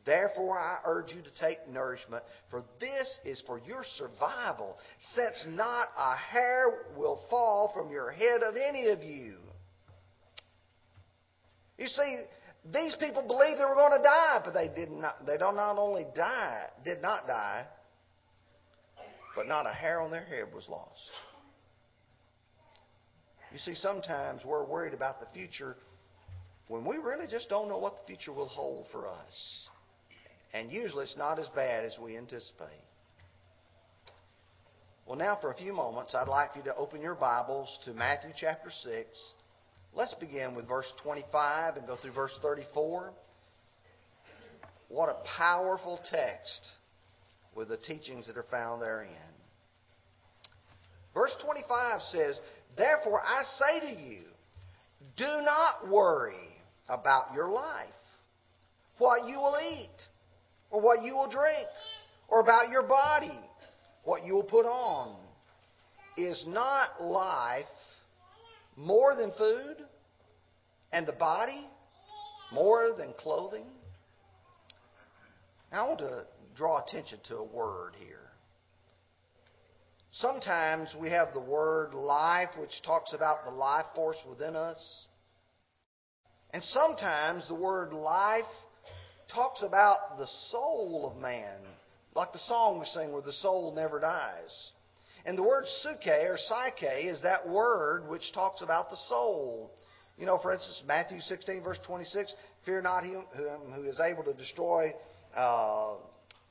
Therefore, 0.06 0.60
I 0.60 0.78
urge 0.86 1.12
you 1.12 1.24
to 1.24 1.32
take 1.42 1.68
nourishment, 1.68 2.24
for 2.52 2.64
this 2.80 3.20
is 3.26 3.42
for 3.48 3.58
your 3.66 3.84
survival, 3.98 4.78
since 5.16 5.44
not 5.48 5.88
a 5.98 6.16
hair 6.16 6.66
will 6.96 7.20
fall 7.32 7.72
from 7.74 7.90
your 7.90 8.12
head 8.12 8.44
of 8.44 8.54
any 8.56 8.90
of 8.90 9.02
you. 9.02 9.38
You 11.80 11.88
see, 11.88 12.18
these 12.72 12.96
people 13.00 13.24
believed 13.24 13.60
they 13.60 13.66
were 13.66 13.76
going 13.76 13.98
to 13.98 14.04
die, 14.04 14.42
but 14.44 14.54
they 14.54 14.70
did 14.74 14.90
not. 14.90 15.26
They 15.26 15.38
don't 15.38 15.56
not 15.56 15.78
only 15.78 16.06
die, 16.16 16.66
did 16.86 17.02
not 17.02 17.28
die, 17.28 17.66
but 19.36 19.48
not 19.48 19.66
a 19.66 19.74
hair 19.74 20.00
on 20.00 20.12
their 20.12 20.24
head 20.24 20.54
was 20.54 20.68
lost. 20.70 21.02
You 23.52 23.60
see, 23.60 23.76
sometimes 23.76 24.44
we're 24.46 24.66
worried 24.66 24.94
about 24.94 25.20
the 25.20 25.28
future 25.34 25.76
when 26.68 26.86
we 26.86 26.98
really 26.98 27.28
just 27.30 27.50
don't 27.50 27.68
know 27.68 27.78
what 27.78 27.98
the 27.98 28.04
future 28.08 28.34
will 28.34 28.48
hold 28.48 28.88
for 28.92 29.08
us. 29.08 29.68
And 30.54 30.72
usually 30.72 31.04
it's 31.04 31.18
not 31.18 31.40
as 31.40 31.48
bad 31.56 31.84
as 31.84 31.98
we 32.02 32.18
anticipate. 32.18 32.70
Well, 35.06 35.18
now 35.18 35.38
for 35.40 35.52
a 35.52 35.56
few 35.56 35.74
moments, 35.74 36.16
I'd 36.16 36.30
like 36.30 36.52
you 36.56 36.64
to 36.64 36.76
open 36.76 37.02
your 37.02 37.16
Bibles 37.16 37.78
to 37.86 37.94
Matthew 37.94 38.32
chapter 38.40 38.72
6. 38.72 39.34
Let's 39.96 40.16
begin 40.16 40.56
with 40.56 40.68
verse 40.68 40.92
25 41.04 41.76
and 41.76 41.86
go 41.86 41.96
through 42.02 42.14
verse 42.14 42.38
34. 42.42 43.14
What 44.90 45.10
a 45.10 45.18
powerful 45.38 46.00
text 46.10 46.68
with 47.56 47.70
the 47.70 47.78
teachings 47.78 48.26
that 48.26 48.36
are 48.36 48.46
found 48.50 48.82
therein. 48.82 49.10
Verse 51.14 51.36
25 51.44 52.02
says, 52.12 52.40
Therefore 52.76 53.22
I 53.22 53.44
say 53.60 53.94
to 53.94 54.02
you, 54.02 54.22
do 55.16 55.26
not 55.26 55.88
worry 55.92 56.34
about 56.90 57.34
your 57.36 57.52
life, 57.52 57.88
what 58.98 59.28
you 59.28 59.38
will 59.38 59.58
eat, 59.62 59.90
or 60.72 60.82
what 60.82 61.04
you 61.04 61.14
will 61.14 61.30
drink, 61.30 61.68
or 62.30 62.40
about 62.40 62.72
your 62.72 62.84
body, 62.84 63.40
what 64.06 64.26
you 64.26 64.34
will 64.34 64.44
put 64.44 64.66
on. 64.66 65.18
Is 66.18 66.44
not 66.48 67.02
life 67.02 67.66
more 68.76 69.16
than 69.16 69.32
food, 69.38 69.78
and 70.92 71.08
the 71.08 71.14
body 71.14 71.68
more 72.52 72.94
than 72.98 73.14
clothing? 73.18 73.66
Now, 75.72 75.86
I 75.86 75.88
want 75.88 76.00
to 76.00 76.26
draw 76.56 76.84
attention 76.84 77.20
to 77.30 77.38
a 77.38 77.44
word 77.44 77.94
here. 78.00 78.20
Sometimes 80.12 80.96
we 81.00 81.10
have 81.10 81.34
the 81.34 81.40
word 81.40 81.96
life, 81.96 82.50
which 82.60 82.82
talks 82.86 83.14
about 83.14 83.46
the 83.46 83.52
life 83.52 83.88
force 83.96 84.18
within 84.30 84.56
us. 84.56 85.08
And 86.52 86.64
sometimes 86.64 87.48
the 87.48 87.56
word 87.56 87.94
life 87.94 88.44
talks 89.34 89.64
about 89.64 90.20
the 90.20 90.28
soul 90.52 91.12
of 91.12 91.20
man, 91.20 91.58
like 92.14 92.32
the 92.32 92.40
song 92.40 92.80
we 92.80 92.86
sing 92.86 93.12
where 93.12 93.24
the 93.24 93.34
soul 93.34 93.74
never 93.76 94.00
dies. 94.00 94.72
And 95.26 95.38
the 95.38 95.44
word 95.44 95.66
suke 95.82 96.08
or 96.08 96.38
psyche 96.38 97.08
is 97.08 97.22
that 97.22 97.48
word 97.48 98.10
which 98.10 98.34
talks 98.34 98.62
about 98.62 98.90
the 98.90 98.98
soul. 99.08 99.72
You 100.18 100.26
know, 100.26 100.38
for 100.38 100.54
instance, 100.54 100.84
Matthew 100.86 101.20
16, 101.22 101.64
verse 101.64 101.80
26 101.86 102.34
Fear 102.66 102.82
not 102.82 103.04
him 103.04 103.24
who 103.74 103.84
is 103.84 104.00
able 104.00 104.24
to 104.24 104.34
destroy 104.34 104.92
uh, 105.36 105.96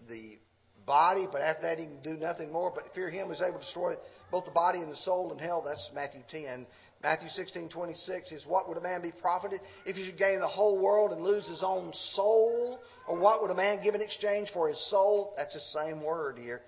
the 0.08 0.38
body, 0.86 1.26
but 1.30 1.40
after 1.42 1.62
that 1.62 1.78
he 1.78 1.84
can 1.84 2.02
do 2.02 2.18
nothing 2.18 2.52
more. 2.52 2.72
But 2.74 2.94
fear 2.94 3.10
him 3.10 3.28
who's 3.28 3.40
able 3.40 3.58
to 3.58 3.64
destroy 3.64 3.94
both 4.30 4.44
the 4.46 4.50
body 4.50 4.80
and 4.80 4.90
the 4.90 4.96
soul 4.96 5.32
in 5.32 5.38
hell. 5.38 5.62
That's 5.64 5.90
Matthew 5.94 6.22
10. 6.30 6.66
Matthew 7.02 7.28
16, 7.30 7.68
26 7.68 8.32
is 8.32 8.46
what 8.46 8.68
would 8.68 8.78
a 8.78 8.80
man 8.80 9.02
be 9.02 9.10
profited 9.10 9.60
if 9.84 9.96
he 9.96 10.04
should 10.04 10.18
gain 10.18 10.38
the 10.38 10.46
whole 10.46 10.78
world 10.78 11.10
and 11.10 11.22
lose 11.22 11.46
his 11.48 11.62
own 11.62 11.92
soul? 12.14 12.78
Or 13.08 13.18
what 13.18 13.42
would 13.42 13.50
a 13.50 13.54
man 13.54 13.82
give 13.82 13.94
in 13.94 14.00
exchange 14.00 14.50
for 14.52 14.68
his 14.68 14.78
soul? 14.88 15.34
That's 15.36 15.54
the 15.54 15.80
same 15.82 16.02
word 16.02 16.38
here. 16.38 16.62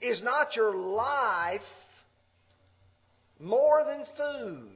Is 0.00 0.22
not 0.22 0.56
your 0.56 0.74
life 0.74 1.60
more 3.38 3.84
than 3.84 4.04
food? 4.16 4.68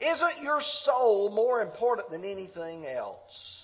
Isn't 0.00 0.42
your 0.42 0.60
soul 0.84 1.30
more 1.30 1.62
important 1.62 2.10
than 2.10 2.24
anything 2.24 2.86
else? 2.86 3.62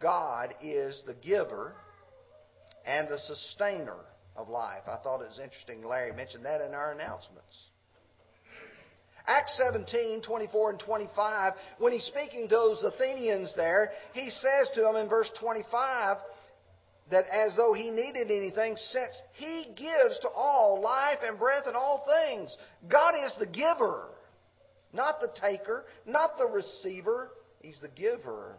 God 0.00 0.54
is 0.62 1.02
the 1.06 1.14
giver 1.14 1.74
and 2.86 3.08
the 3.08 3.18
sustainer 3.18 3.96
of 4.36 4.48
life. 4.48 4.82
I 4.86 4.96
thought 5.02 5.22
it 5.22 5.28
was 5.28 5.40
interesting. 5.42 5.84
Larry 5.84 6.12
mentioned 6.12 6.44
that 6.44 6.60
in 6.60 6.74
our 6.74 6.92
announcements. 6.92 7.56
Acts 9.26 9.58
17, 9.58 10.22
24 10.22 10.70
and 10.70 10.80
25, 10.80 11.52
when 11.78 11.92
he's 11.92 12.04
speaking 12.04 12.48
to 12.48 12.54
those 12.54 12.82
Athenians 12.82 13.52
there, 13.56 13.90
he 14.14 14.30
says 14.30 14.70
to 14.74 14.80
them 14.80 14.96
in 14.96 15.08
verse 15.08 15.30
25 15.38 16.16
that 17.10 17.24
as 17.32 17.56
though 17.56 17.72
he 17.72 17.90
needed 17.90 18.30
anything, 18.30 18.76
since 18.76 19.22
he 19.34 19.66
gives 19.76 20.18
to 20.20 20.28
all 20.28 20.80
life 20.82 21.18
and 21.24 21.38
breath 21.38 21.64
and 21.66 21.76
all 21.76 22.04
things. 22.06 22.54
God 22.88 23.14
is 23.24 23.34
the 23.38 23.46
giver, 23.46 24.08
not 24.92 25.20
the 25.20 25.30
taker, 25.40 25.84
not 26.06 26.36
the 26.36 26.46
receiver. 26.46 27.30
He's 27.60 27.80
the 27.80 27.88
giver. 27.88 28.56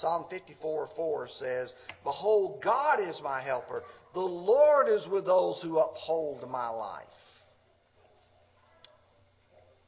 Psalm 0.00 0.26
54 0.30 0.88
4 0.94 1.28
says, 1.38 1.72
Behold, 2.04 2.60
God 2.62 3.00
is 3.00 3.20
my 3.22 3.42
helper. 3.42 3.82
The 4.14 4.20
Lord 4.20 4.88
is 4.88 5.06
with 5.10 5.24
those 5.24 5.60
who 5.62 5.78
uphold 5.78 6.48
my 6.50 6.68
life. 6.68 7.04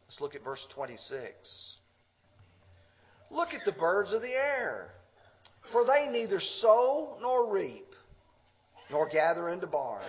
Let's 0.08 0.20
look 0.20 0.34
at 0.34 0.42
verse 0.42 0.66
26. 0.74 1.76
Look 3.30 3.48
at 3.52 3.60
the 3.64 3.72
birds 3.72 4.12
of 4.12 4.22
the 4.22 4.32
air, 4.32 4.90
for 5.72 5.84
they 5.84 6.08
neither 6.10 6.40
sow 6.60 7.16
nor 7.20 7.52
reap, 7.52 7.86
nor 8.90 9.08
gather 9.08 9.48
into 9.48 9.66
barns, 9.66 10.04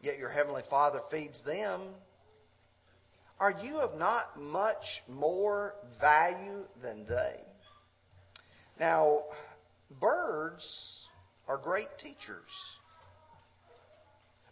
yet 0.00 0.18
your 0.18 0.30
heavenly 0.30 0.62
Father 0.68 1.00
feeds 1.10 1.42
them. 1.44 1.80
Are 3.38 3.54
you 3.62 3.78
of 3.78 3.98
not 3.98 4.38
much 4.38 4.84
more 5.08 5.74
value 6.00 6.64
than 6.82 7.06
they? 7.08 7.40
Now, 8.78 9.22
birds 10.00 11.06
are 11.48 11.58
great 11.58 11.88
teachers. 11.98 12.50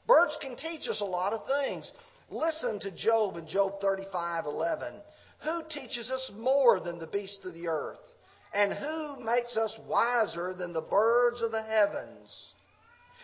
Birds 0.07 0.37
can 0.41 0.57
teach 0.57 0.89
us 0.89 1.01
a 1.01 1.05
lot 1.05 1.33
of 1.33 1.41
things. 1.47 1.91
Listen 2.31 2.81
to 2.81 2.91
Job 2.91 3.37
in 3.37 3.47
Job 3.47 3.81
35:11. 3.81 5.01
Who 5.45 5.63
teaches 5.69 6.11
us 6.11 6.31
more 6.35 6.81
than 6.81 6.99
the 6.99 7.07
beasts 7.07 7.45
of 7.45 7.55
the 7.55 7.69
earth? 7.69 8.13
And 8.53 8.73
who 8.73 9.25
makes 9.25 9.57
us 9.57 9.77
wiser 9.87 10.55
than 10.55 10.73
the 10.73 10.81
birds 10.81 11.41
of 11.43 11.53
the 11.53 11.63
heavens? 11.63 12.53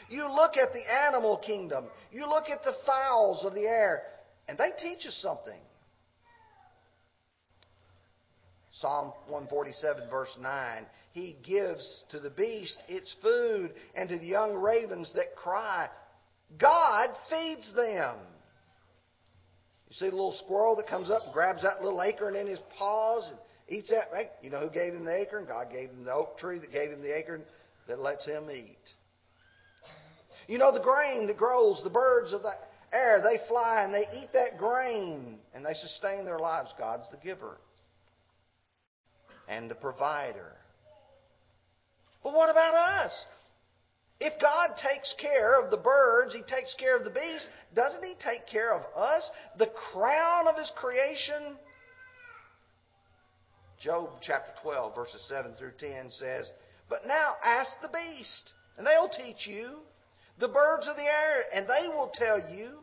You 0.09 0.33
look 0.33 0.57
at 0.57 0.73
the 0.73 0.85
animal 1.09 1.39
kingdom, 1.39 1.87
you 2.13 2.29
look 2.29 2.49
at 2.49 2.63
the 2.63 2.75
fowls 2.87 3.45
of 3.45 3.55
the 3.55 3.67
air, 3.67 4.03
and 4.49 4.57
they 4.57 4.71
teach 4.81 5.05
us 5.07 5.19
something. 5.21 5.61
Psalm 8.81 9.13
147, 9.29 10.09
verse 10.09 10.37
9. 10.41 10.87
He 11.13 11.37
gives 11.45 12.05
to 12.11 12.21
the 12.21 12.31
beast 12.31 12.79
its 12.89 13.15
food, 13.23 13.73
and 13.97 14.09
to 14.09 14.19
the 14.19 14.27
young 14.27 14.55
ravens 14.55 15.13
that 15.15 15.35
cry. 15.35 15.89
God 16.59 17.09
feeds 17.29 17.73
them. 17.75 18.17
You 19.89 19.95
see 19.95 20.11
the 20.11 20.17
little 20.17 20.37
squirrel 20.45 20.77
that 20.77 20.87
comes 20.87 21.11
up 21.11 21.25
and 21.25 21.33
grabs 21.33 21.63
that 21.63 21.83
little 21.83 22.03
acorn 22.03 22.37
in 22.37 22.47
his 22.47 22.59
paws 22.79 23.29
and 23.31 23.39
eats 23.69 23.91
that. 23.91 24.11
Right? 24.13 24.31
You 24.43 24.51
know 24.51 24.61
who 24.61 24.71
gave 24.71 24.95
him 24.95 25.05
the 25.05 25.21
acorn? 25.21 25.47
God 25.47 25.71
gave 25.71 25.91
him 25.91 26.05
the 26.05 26.13
oak 26.13 26.39
tree 26.39 26.59
that 26.59 26.73
gave 26.73 26.91
him 26.91 27.03
the 27.03 27.17
acorn 27.17 27.43
that 27.89 28.01
lets 28.01 28.27
him 28.27 28.51
eat. 28.51 28.77
You 30.49 30.59
know 30.59 30.73
the 30.73 30.81
grain 30.81 31.27
that 31.27 31.37
grows, 31.37 31.81
the 31.83 31.91
birds 31.91 32.33
of 32.33 32.43
the 32.43 32.53
air, 32.93 33.21
they 33.23 33.39
fly 33.49 33.83
and 33.83 33.93
they 33.93 34.05
eat 34.15 34.29
that 34.33 34.59
grain 34.59 35.39
and 35.55 35.65
they 35.65 35.75
sustain 35.75 36.25
their 36.25 36.39
lives. 36.39 36.73
God's 36.79 37.09
the 37.11 37.17
giver 37.17 37.59
and 39.49 39.71
the 39.71 39.75
provider. 39.75 40.53
But 42.23 42.35
what 42.35 42.51
about 42.51 42.75
us? 42.75 43.13
If 44.19 44.41
God 44.41 44.71
takes 44.77 45.15
care 45.21 45.61
of 45.61 45.71
the 45.71 45.77
birds, 45.77 46.35
He 46.35 46.43
takes 46.43 46.75
care 46.79 46.97
of 46.97 47.05
the 47.05 47.11
beasts, 47.11 47.47
doesn't 47.75 48.03
He 48.03 48.15
take 48.15 48.47
care 48.51 48.73
of 48.73 48.83
us, 48.97 49.31
the 49.59 49.71
crown 49.93 50.49
of 50.49 50.57
His 50.57 50.71
creation? 50.77 51.57
Job 53.81 54.11
chapter 54.23 54.53
12, 54.63 54.95
verses 54.95 55.25
7 55.29 55.55
through 55.59 55.73
10 55.79 56.11
says, 56.11 56.51
But 56.89 57.07
now 57.07 57.35
ask 57.45 57.71
the 57.83 57.89
beast, 57.89 58.53
and 58.79 58.87
they'll 58.87 59.09
teach 59.09 59.47
you, 59.47 59.81
the 60.39 60.49
birds 60.49 60.87
of 60.89 60.97
the 60.97 61.03
air, 61.03 61.45
and 61.53 61.67
they 61.67 61.89
will 61.89 62.11
tell 62.15 62.39
you. 62.51 62.79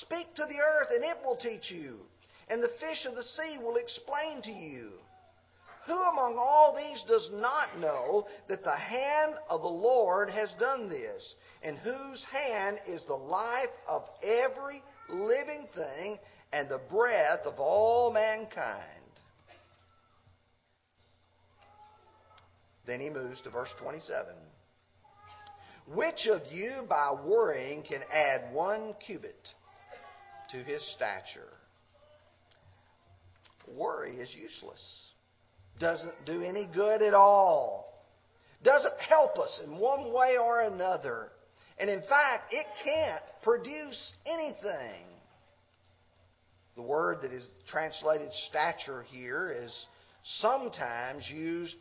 Speak 0.00 0.34
to 0.36 0.44
the 0.44 0.60
earth, 0.60 0.88
and 0.94 1.04
it 1.04 1.18
will 1.24 1.36
teach 1.36 1.70
you, 1.70 2.00
and 2.48 2.62
the 2.62 2.70
fish 2.80 3.04
of 3.06 3.16
the 3.16 3.24
sea 3.24 3.58
will 3.58 3.76
explain 3.76 4.42
to 4.42 4.52
you. 4.52 4.90
Who 5.86 6.00
among 6.00 6.36
all 6.38 6.76
these 6.76 7.02
does 7.08 7.28
not 7.32 7.78
know 7.78 8.26
that 8.48 8.62
the 8.62 8.76
hand 8.76 9.34
of 9.50 9.62
the 9.62 9.68
Lord 9.68 10.30
has 10.30 10.54
done 10.60 10.88
this, 10.88 11.34
and 11.62 11.76
whose 11.78 12.22
hand 12.30 12.78
is 12.86 13.04
the 13.06 13.14
life 13.14 13.74
of 13.88 14.04
every 14.22 14.82
living 15.08 15.66
thing 15.74 16.18
and 16.52 16.68
the 16.68 16.80
breath 16.88 17.40
of 17.44 17.58
all 17.58 18.12
mankind? 18.12 19.01
Then 22.86 23.00
he 23.00 23.10
moves 23.10 23.40
to 23.42 23.50
verse 23.50 23.70
27. 23.80 24.34
Which 25.94 26.26
of 26.30 26.42
you 26.50 26.82
by 26.88 27.12
worrying 27.24 27.82
can 27.82 28.00
add 28.12 28.52
one 28.52 28.94
cubit 29.04 29.48
to 30.50 30.58
his 30.58 30.82
stature? 30.94 31.48
Worry 33.76 34.16
is 34.16 34.34
useless 34.34 35.12
doesn't 35.78 36.24
do 36.24 36.42
any 36.42 36.68
good 36.72 37.02
at 37.02 37.14
all, 37.14 38.04
doesn't 38.62 39.00
help 39.00 39.38
us 39.38 39.60
in 39.64 39.76
one 39.76 40.12
way 40.12 40.36
or 40.40 40.62
another. 40.62 41.28
And 41.78 41.90
in 41.90 42.00
fact, 42.02 42.52
it 42.52 42.66
can't 42.84 43.22
produce 43.42 44.12
anything. 44.24 45.06
The 46.76 46.82
word 46.82 47.18
that 47.22 47.32
is 47.32 47.46
translated 47.68 48.30
stature 48.48 49.04
here 49.08 49.54
is 49.64 49.86
sometimes 50.40 51.28
used 51.28 51.76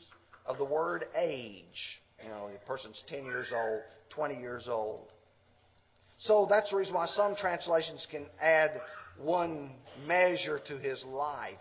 of 0.45 0.57
the 0.57 0.65
word 0.65 1.05
age. 1.15 1.99
You 2.23 2.29
know, 2.29 2.49
a 2.53 2.67
person's 2.67 3.01
10 3.07 3.25
years 3.25 3.47
old, 3.53 3.81
20 4.09 4.35
years 4.35 4.67
old. 4.69 5.07
So 6.19 6.45
that's 6.49 6.69
the 6.69 6.77
reason 6.77 6.93
why 6.93 7.07
some 7.07 7.35
translations 7.35 8.05
can 8.11 8.27
add 8.39 8.79
one 9.17 9.71
measure 10.05 10.59
to 10.67 10.77
his 10.77 11.03
life. 11.05 11.57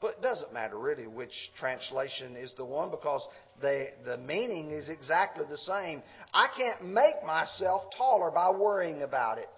But 0.00 0.12
it 0.12 0.22
doesn't 0.22 0.54
matter 0.54 0.78
really 0.78 1.06
which 1.06 1.34
translation 1.58 2.34
is 2.34 2.54
the 2.56 2.64
one 2.64 2.90
because 2.90 3.20
they, 3.60 3.88
the 4.06 4.16
meaning 4.16 4.70
is 4.70 4.88
exactly 4.88 5.44
the 5.48 5.58
same. 5.58 6.02
I 6.32 6.48
can't 6.56 6.86
make 6.86 7.22
myself 7.26 7.82
taller 7.98 8.30
by 8.30 8.50
worrying 8.50 9.02
about 9.02 9.36
it. 9.36 9.50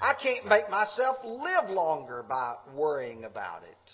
I 0.00 0.14
can't 0.22 0.46
make 0.46 0.70
myself 0.70 1.16
live 1.24 1.70
longer 1.70 2.24
by 2.28 2.54
worrying 2.76 3.24
about 3.24 3.64
it. 3.64 3.87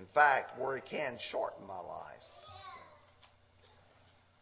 In 0.00 0.06
fact, 0.14 0.58
worry 0.58 0.82
can 0.88 1.18
shorten 1.30 1.66
my 1.66 1.78
life. 1.78 2.16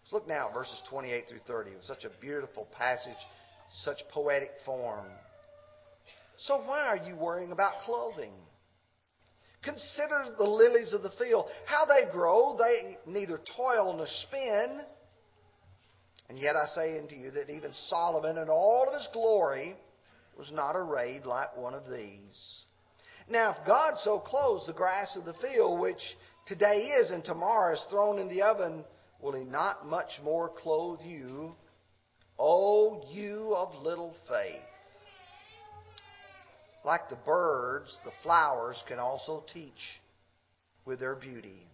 Let's 0.02 0.12
look 0.12 0.28
now 0.28 0.48
at 0.48 0.54
verses 0.54 0.80
28 0.88 1.24
through 1.28 1.40
30. 1.48 1.70
It 1.72 1.76
was 1.78 1.86
such 1.86 2.04
a 2.04 2.10
beautiful 2.20 2.68
passage, 2.78 3.18
such 3.82 3.98
poetic 4.12 4.50
form. 4.64 5.06
So 6.38 6.58
why 6.64 6.86
are 6.86 6.96
you 6.96 7.16
worrying 7.16 7.50
about 7.50 7.72
clothing? 7.84 8.34
Consider 9.64 10.26
the 10.38 10.44
lilies 10.44 10.92
of 10.92 11.02
the 11.02 11.10
field, 11.18 11.46
how 11.66 11.84
they 11.84 12.08
grow. 12.12 12.56
They 12.56 12.96
neither 13.10 13.40
toil 13.56 13.94
nor 13.96 14.06
spin. 14.06 14.80
And 16.28 16.38
yet 16.38 16.54
I 16.54 16.66
say 16.66 16.98
unto 17.00 17.16
you 17.16 17.32
that 17.32 17.50
even 17.50 17.72
Solomon 17.88 18.38
in 18.38 18.48
all 18.48 18.86
of 18.86 18.94
his 18.94 19.08
glory 19.12 19.74
was 20.38 20.52
not 20.52 20.76
arrayed 20.76 21.26
like 21.26 21.56
one 21.56 21.74
of 21.74 21.90
these. 21.90 22.64
Now, 23.30 23.50
if 23.58 23.66
God 23.66 23.94
so 24.02 24.18
clothes 24.18 24.66
the 24.66 24.72
grass 24.72 25.14
of 25.16 25.24
the 25.24 25.34
field, 25.34 25.80
which 25.80 26.00
today 26.46 26.92
is 27.00 27.10
and 27.10 27.22
tomorrow 27.22 27.74
is 27.74 27.84
thrown 27.90 28.18
in 28.18 28.28
the 28.28 28.42
oven, 28.42 28.84
will 29.20 29.34
he 29.34 29.44
not 29.44 29.86
much 29.86 30.10
more 30.24 30.48
clothe 30.48 31.00
you, 31.04 31.54
O 32.38 33.02
you 33.10 33.54
of 33.54 33.82
little 33.82 34.14
faith? 34.28 34.62
Like 36.84 37.10
the 37.10 37.16
birds, 37.16 37.98
the 38.04 38.12
flowers 38.22 38.82
can 38.88 38.98
also 38.98 39.44
teach 39.52 40.00
with 40.86 41.00
their 41.00 41.16
beauty. 41.16 41.66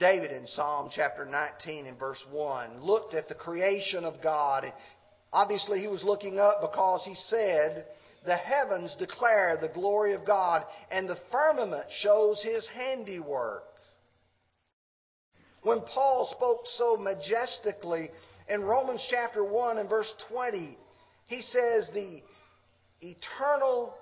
David 0.00 0.30
in 0.30 0.46
Psalm 0.46 0.88
chapter 0.94 1.26
19 1.26 1.86
and 1.86 1.98
verse 1.98 2.24
1 2.30 2.80
looked 2.82 3.14
at 3.14 3.28
the 3.28 3.34
creation 3.34 4.04
of 4.04 4.22
God. 4.22 4.64
Obviously, 5.32 5.80
he 5.80 5.88
was 5.88 6.04
looking 6.04 6.38
up 6.38 6.60
because 6.62 7.02
he 7.04 7.14
said, 7.26 7.84
The 8.24 8.36
heavens 8.36 8.94
declare 8.98 9.56
the 9.60 9.68
glory 9.68 10.14
of 10.14 10.26
God, 10.26 10.64
and 10.90 11.08
the 11.08 11.18
firmament 11.30 11.86
shows 12.00 12.42
his 12.42 12.66
handiwork. 12.74 13.64
When 15.62 15.80
Paul 15.80 16.28
spoke 16.34 16.60
so 16.76 16.96
majestically 16.96 18.10
in 18.48 18.62
Romans 18.62 19.06
chapter 19.10 19.44
1 19.44 19.78
and 19.78 19.88
verse 19.88 20.12
20, 20.28 20.76
he 21.26 21.42
says, 21.42 21.90
The 21.92 22.22
eternal 23.00 23.94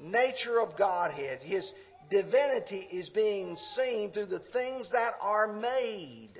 nature 0.00 0.60
of 0.60 0.76
Godhead, 0.76 1.40
His 1.40 1.70
divinity 2.10 2.88
is 2.92 3.08
being 3.10 3.56
seen 3.76 4.10
through 4.12 4.26
the 4.26 4.42
things 4.52 4.90
that 4.92 5.14
are 5.20 5.52
made. 5.52 6.32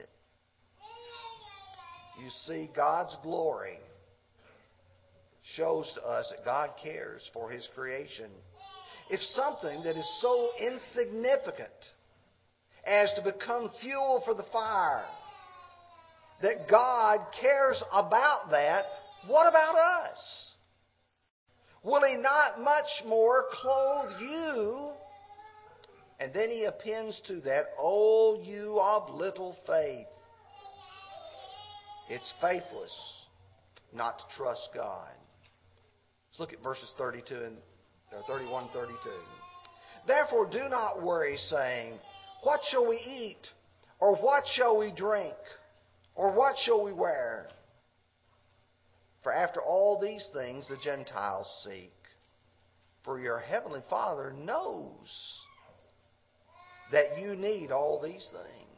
You 2.22 2.30
see, 2.46 2.70
God's 2.74 3.16
glory 3.22 3.78
shows 5.56 5.90
to 5.94 6.06
us 6.06 6.32
that 6.34 6.44
God 6.44 6.70
cares 6.82 7.22
for 7.32 7.50
His 7.50 7.68
creation. 7.74 8.30
If 9.10 9.20
something 9.20 9.82
that 9.84 9.96
is 9.96 10.18
so 10.20 10.48
insignificant 10.58 11.70
as 12.86 13.10
to 13.16 13.22
become 13.22 13.70
fuel 13.80 14.22
for 14.24 14.34
the 14.34 14.44
fire, 14.52 15.04
that 16.42 16.68
God 16.68 17.20
cares 17.40 17.82
about 17.92 18.50
that, 18.50 18.84
what 19.26 19.48
about 19.48 19.76
us? 19.76 20.50
Will 21.82 22.02
he 22.02 22.16
not 22.16 22.60
much 22.60 23.06
more 23.06 23.44
clothe 23.52 24.20
you? 24.20 24.90
And 26.18 26.32
then 26.32 26.50
he 26.50 26.64
appends 26.64 27.20
to 27.26 27.40
that, 27.42 27.66
O 27.78 28.40
you 28.42 28.78
of 28.80 29.14
little 29.14 29.54
faith. 29.66 30.06
It's 32.08 32.32
faithless 32.40 32.92
not 33.92 34.18
to 34.18 34.24
trust 34.36 34.68
God. 34.74 35.12
Let's 36.34 36.40
look 36.40 36.52
at 36.52 36.64
verses 36.64 36.92
32 36.98 37.32
and 37.44 37.56
or 38.12 38.22
31 38.26 38.68
32. 38.72 38.96
Therefore 40.04 40.50
do 40.50 40.68
not 40.68 41.00
worry 41.00 41.36
saying, 41.36 41.94
what 42.42 42.60
shall 42.70 42.88
we 42.88 42.96
eat? 42.96 43.38
Or 44.00 44.16
what 44.16 44.42
shall 44.54 44.76
we 44.76 44.90
drink? 44.90 45.34
Or 46.16 46.32
what 46.32 46.56
shall 46.64 46.82
we 46.82 46.92
wear? 46.92 47.46
For 49.22 49.32
after 49.32 49.62
all 49.62 50.00
these 50.00 50.28
things 50.32 50.68
the 50.68 50.76
Gentiles 50.82 51.46
seek. 51.64 51.92
For 53.04 53.20
your 53.20 53.38
heavenly 53.38 53.82
Father 53.88 54.32
knows 54.32 55.08
that 56.90 57.20
you 57.20 57.36
need 57.36 57.70
all 57.70 58.00
these 58.02 58.28
things. 58.32 58.73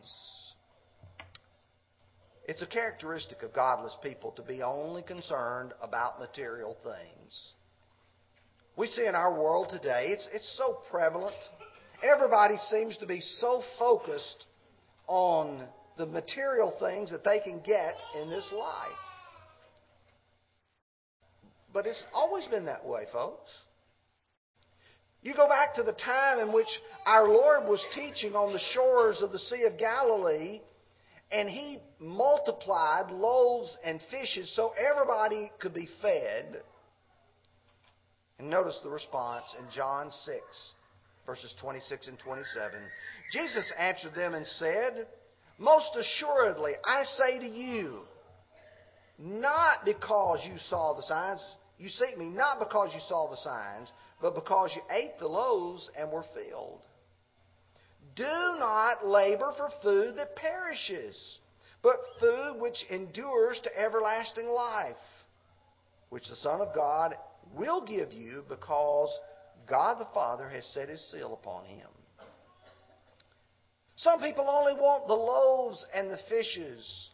It's 2.47 2.63
a 2.63 2.67
characteristic 2.67 3.43
of 3.43 3.53
godless 3.53 3.97
people 4.03 4.31
to 4.33 4.43
be 4.43 4.63
only 4.63 5.03
concerned 5.03 5.73
about 5.83 6.21
material 6.21 6.77
things. 6.83 7.53
We 8.77 8.87
see 8.87 9.07
in 9.07 9.17
our 9.17 9.35
world 9.35 9.69
today, 9.71 10.07
it's, 10.11 10.29
it's 10.33 10.57
so 10.57 10.79
prevalent. 10.89 11.35
Everybody 12.05 12.55
seems 12.71 12.97
to 12.99 13.07
be 13.07 13.21
so 13.41 13.63
focused 13.79 14.47
on 15.09 15.67
the 15.99 16.07
material 16.07 16.73
things 16.79 17.11
that 17.11 17.25
they 17.25 17.41
can 17.41 17.61
get 17.61 17.95
in 18.21 18.31
this 18.31 18.47
life. 18.53 18.91
But 21.73 21.87
it's 21.87 22.03
always 22.15 22.47
been 22.47 22.67
that 22.67 22.87
way, 22.87 23.07
folks. 23.13 23.51
You 25.23 25.35
go 25.35 25.49
back 25.49 25.75
to 25.75 25.83
the 25.83 25.95
time 25.95 26.39
in 26.39 26.53
which 26.53 26.69
our 27.07 27.27
Lord 27.27 27.69
was 27.69 27.85
teaching 27.95 28.37
on 28.37 28.53
the 28.53 28.61
shores 28.73 29.21
of 29.21 29.33
the 29.33 29.39
Sea 29.41 29.65
of 29.65 29.79
Galilee, 29.79 30.61
and 31.31 31.49
He 31.49 31.79
multiplied 31.99 33.11
loaves 33.11 33.77
and 33.85 34.01
fishes 34.11 34.55
so 34.55 34.73
everybody 34.79 35.51
could 35.61 35.75
be 35.75 35.89
fed. 36.01 36.63
And 38.39 38.51
notice 38.51 38.79
the 38.83 38.91
response 38.91 39.45
in 39.59 39.65
John 39.75 40.11
6, 40.11 40.41
verses 41.25 41.55
26 41.61 42.09
and 42.09 42.19
27. 42.19 42.81
Jesus 43.33 43.73
answered 43.79 44.15
them 44.15 44.35
and 44.35 44.47
said, 44.47 45.07
Most 45.59 45.97
assuredly, 45.97 46.73
I 46.85 47.05
say 47.05 47.39
to 47.39 47.47
you, 47.47 48.01
not 49.19 49.85
because 49.85 50.47
you 50.47 50.59
saw 50.69 50.95
the 50.95 51.03
signs, 51.03 51.41
you 51.79 51.89
seek 51.89 52.19
me 52.19 52.27
not 52.27 52.59
because 52.59 52.91
you 52.95 53.01
saw 53.09 53.29
the 53.31 53.37
signs, 53.37 53.89
but 54.21 54.35
because 54.35 54.71
you 54.75 54.83
ate 54.91 55.19
the 55.19 55.27
loaves 55.27 55.91
and 55.99 56.11
were 56.11 56.25
filled. 56.35 56.81
Do 58.17 58.25
not 58.59 59.07
labor 59.07 59.53
for 59.57 59.69
food 59.83 60.17
that 60.17 60.37
perishes, 60.37 61.39
but 61.83 61.97
food 62.19 62.57
which 62.59 62.85
endures 62.91 63.61
to 63.63 63.79
everlasting 63.79 64.49
life, 64.49 64.97
which 66.09 66.27
the 66.29 66.37
Son 66.37 66.63
of 66.63 66.75
God 66.75 67.15
will 67.55 67.85
give 67.85 68.13
you 68.13 68.43
because 68.49 69.11
God 69.69 70.01
the 70.01 70.09
Father 70.15 70.49
has 70.49 70.65
set 70.73 70.89
his 70.89 71.11
seal 71.11 71.35
upon 71.35 71.67
him. 71.67 71.89
Some 73.97 74.21
people 74.21 74.49
only 74.49 74.75
want 74.75 75.07
the 75.07 75.15
loaves 75.15 75.85
and 75.95 76.11
the 76.11 76.19
fishes. 76.29 77.11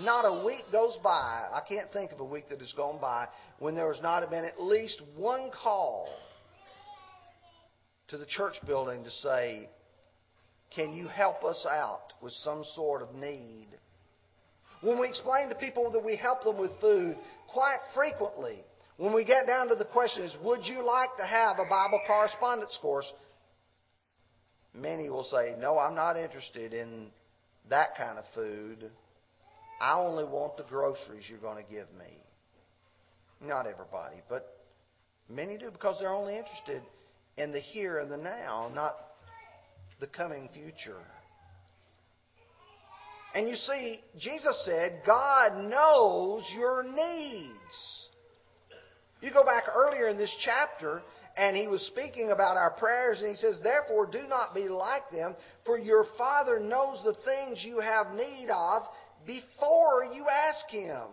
Not 0.00 0.22
a 0.22 0.44
week 0.44 0.64
goes 0.72 0.98
by, 1.04 1.48
I 1.52 1.60
can't 1.68 1.92
think 1.92 2.12
of 2.12 2.20
a 2.20 2.24
week 2.24 2.48
that 2.48 2.60
has 2.60 2.72
gone 2.72 3.00
by, 3.00 3.28
when 3.58 3.74
there 3.74 3.92
has 3.92 4.02
not 4.02 4.28
been 4.30 4.44
at 4.44 4.60
least 4.60 5.02
one 5.16 5.50
call 5.50 6.08
to 8.12 8.18
the 8.18 8.26
church 8.26 8.54
building 8.66 9.02
to 9.02 9.10
say, 9.10 9.68
Can 10.76 10.92
you 10.92 11.08
help 11.08 11.44
us 11.44 11.66
out 11.68 12.12
with 12.22 12.32
some 12.44 12.62
sort 12.74 13.02
of 13.02 13.14
need? 13.14 13.68
When 14.82 15.00
we 15.00 15.08
explain 15.08 15.48
to 15.48 15.54
people 15.54 15.90
that 15.92 16.04
we 16.04 16.16
help 16.16 16.44
them 16.44 16.58
with 16.58 16.78
food, 16.80 17.16
quite 17.48 17.78
frequently, 17.94 18.58
when 18.98 19.14
we 19.14 19.24
get 19.24 19.46
down 19.46 19.68
to 19.68 19.74
the 19.74 19.86
question 19.86 20.24
is, 20.24 20.36
Would 20.44 20.60
you 20.64 20.84
like 20.86 21.08
to 21.16 21.26
have 21.26 21.56
a 21.58 21.68
Bible 21.68 22.00
correspondence 22.06 22.78
course? 22.82 23.10
Many 24.74 25.08
will 25.08 25.24
say, 25.24 25.54
No, 25.58 25.78
I'm 25.78 25.94
not 25.94 26.18
interested 26.18 26.74
in 26.74 27.06
that 27.70 27.96
kind 27.96 28.18
of 28.18 28.24
food. 28.34 28.90
I 29.80 29.98
only 29.98 30.24
want 30.24 30.58
the 30.58 30.64
groceries 30.64 31.24
you're 31.30 31.38
going 31.38 31.64
to 31.64 31.70
give 31.70 31.88
me. 31.98 32.12
Not 33.40 33.66
everybody, 33.66 34.20
but 34.28 34.54
many 35.30 35.56
do 35.56 35.70
because 35.70 35.96
they're 35.98 36.12
only 36.12 36.36
interested 36.36 36.82
in 37.36 37.52
the 37.52 37.60
here 37.60 37.98
and 37.98 38.10
the 38.10 38.16
now, 38.16 38.70
not 38.74 38.92
the 40.00 40.06
coming 40.06 40.48
future. 40.52 41.00
And 43.34 43.48
you 43.48 43.56
see, 43.56 44.00
Jesus 44.18 44.62
said, 44.66 45.02
God 45.06 45.64
knows 45.64 46.42
your 46.54 46.82
needs. 46.82 48.08
You 49.22 49.32
go 49.32 49.44
back 49.44 49.64
earlier 49.74 50.08
in 50.08 50.18
this 50.18 50.34
chapter, 50.44 51.00
and 51.36 51.56
he 51.56 51.66
was 51.66 51.80
speaking 51.82 52.30
about 52.30 52.56
our 52.56 52.72
prayers, 52.72 53.20
and 53.20 53.30
he 53.30 53.36
says, 53.36 53.60
Therefore, 53.62 54.06
do 54.06 54.26
not 54.28 54.54
be 54.54 54.68
like 54.68 55.10
them, 55.10 55.34
for 55.64 55.78
your 55.78 56.04
Father 56.18 56.60
knows 56.60 57.00
the 57.04 57.14
things 57.24 57.64
you 57.64 57.80
have 57.80 58.14
need 58.14 58.48
of 58.52 58.82
before 59.26 60.04
you 60.12 60.26
ask 60.28 60.68
Him. 60.68 61.06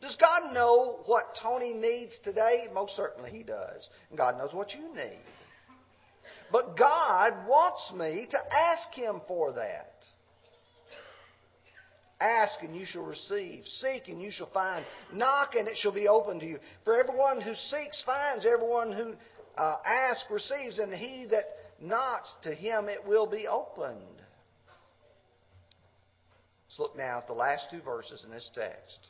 Does 0.00 0.16
God 0.16 0.54
know 0.54 1.00
what 1.06 1.24
Tony 1.42 1.74
needs 1.74 2.18
today? 2.24 2.64
Most 2.72 2.96
certainly 2.96 3.30
He 3.30 3.42
does. 3.42 3.88
And 4.08 4.18
God 4.18 4.38
knows 4.38 4.54
what 4.54 4.72
you 4.72 4.94
need. 4.94 5.20
But 6.50 6.76
God 6.76 7.46
wants 7.46 7.92
me 7.94 8.26
to 8.30 8.38
ask 8.38 8.92
Him 8.94 9.20
for 9.28 9.52
that. 9.52 9.92
Ask 12.20 12.62
and 12.62 12.76
you 12.76 12.84
shall 12.84 13.04
receive. 13.04 13.64
Seek 13.64 14.08
and 14.08 14.20
you 14.20 14.30
shall 14.30 14.50
find. 14.50 14.84
Knock 15.12 15.54
and 15.54 15.66
it 15.66 15.76
shall 15.78 15.92
be 15.92 16.06
opened 16.06 16.40
to 16.40 16.46
you. 16.46 16.58
For 16.84 16.98
everyone 17.00 17.40
who 17.40 17.54
seeks 17.54 18.02
finds. 18.04 18.44
Everyone 18.44 18.92
who 18.92 19.14
uh, 19.56 19.76
asks 19.86 20.26
receives. 20.30 20.78
And 20.78 20.92
he 20.92 21.26
that 21.30 21.44
knocks 21.80 22.32
to 22.42 22.54
him 22.54 22.88
it 22.88 23.06
will 23.06 23.26
be 23.26 23.46
opened. 23.46 24.20
Let's 26.68 26.78
look 26.78 26.96
now 26.96 27.18
at 27.18 27.26
the 27.26 27.32
last 27.32 27.66
two 27.70 27.80
verses 27.80 28.22
in 28.24 28.30
this 28.30 28.48
text, 28.54 29.00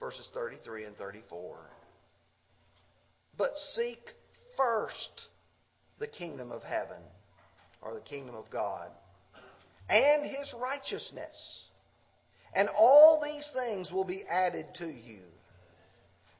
verses 0.00 0.28
33 0.34 0.84
and 0.84 0.96
34. 0.96 1.58
but 3.38 3.50
seek 3.74 4.00
first 4.56 5.28
the 6.00 6.08
kingdom 6.08 6.50
of 6.52 6.62
heaven 6.62 7.02
or 7.80 7.94
the 7.94 8.00
kingdom 8.00 8.34
of 8.34 8.50
God 8.50 8.90
and 9.88 10.24
his 10.24 10.52
righteousness. 10.60 11.64
And 12.54 12.68
all 12.76 13.22
these 13.24 13.48
things 13.54 13.92
will 13.92 14.04
be 14.04 14.24
added 14.28 14.66
to 14.78 14.86
you. 14.86 15.20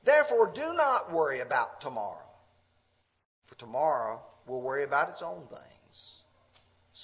Therefore, 0.04 0.52
do 0.54 0.72
not 0.74 1.12
worry 1.12 1.40
about 1.40 1.80
tomorrow, 1.80 2.24
for 3.46 3.54
tomorrow 3.56 4.20
will 4.46 4.62
worry 4.62 4.84
about 4.84 5.10
its 5.10 5.22
own 5.22 5.42
things. 5.48 5.62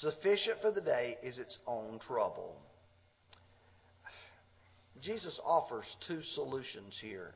Sufficient 0.00 0.60
for 0.60 0.72
the 0.72 0.80
day 0.80 1.16
is 1.22 1.38
its 1.38 1.58
own 1.66 2.00
trouble. 2.06 2.56
Jesus 5.04 5.38
offers 5.44 5.84
two 6.08 6.22
solutions 6.34 6.98
here. 7.00 7.34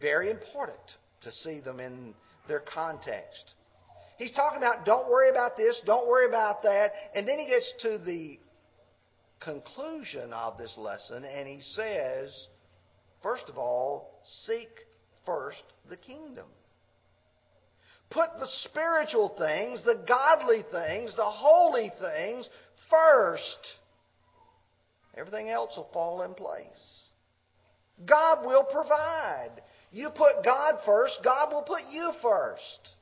Very 0.00 0.30
important 0.30 0.78
to 1.22 1.32
see 1.32 1.60
them 1.60 1.80
in 1.80 2.14
their 2.46 2.60
context. 2.60 3.54
He's 4.16 4.32
talking 4.32 4.58
about 4.58 4.84
don't 4.86 5.08
worry 5.08 5.30
about 5.30 5.56
this, 5.56 5.80
don't 5.84 6.08
worry 6.08 6.26
about 6.26 6.62
that, 6.62 6.92
and 7.14 7.26
then 7.26 7.38
he 7.38 7.46
gets 7.46 7.74
to 7.82 7.98
the 7.98 8.38
conclusion 9.40 10.32
of 10.32 10.58
this 10.58 10.74
lesson 10.76 11.24
and 11.24 11.46
he 11.46 11.60
says, 11.60 12.48
first 13.22 13.44
of 13.48 13.58
all, 13.58 14.20
seek 14.46 14.68
first 15.24 15.62
the 15.88 15.96
kingdom. 15.96 16.46
Put 18.10 18.30
the 18.38 18.48
spiritual 18.64 19.34
things, 19.38 19.84
the 19.84 20.02
godly 20.08 20.64
things, 20.72 21.14
the 21.14 21.24
holy 21.24 21.92
things 22.00 22.48
first. 22.90 23.58
Everything 25.18 25.48
else 25.48 25.72
will 25.76 25.88
fall 25.92 26.22
in 26.22 26.34
place. 26.34 27.08
God 28.06 28.46
will 28.46 28.64
provide. 28.64 29.62
You 29.90 30.10
put 30.10 30.44
God 30.44 30.76
first, 30.86 31.18
God 31.24 31.52
will 31.52 31.62
put 31.62 31.82
you 31.90 32.12
first. 32.22 32.94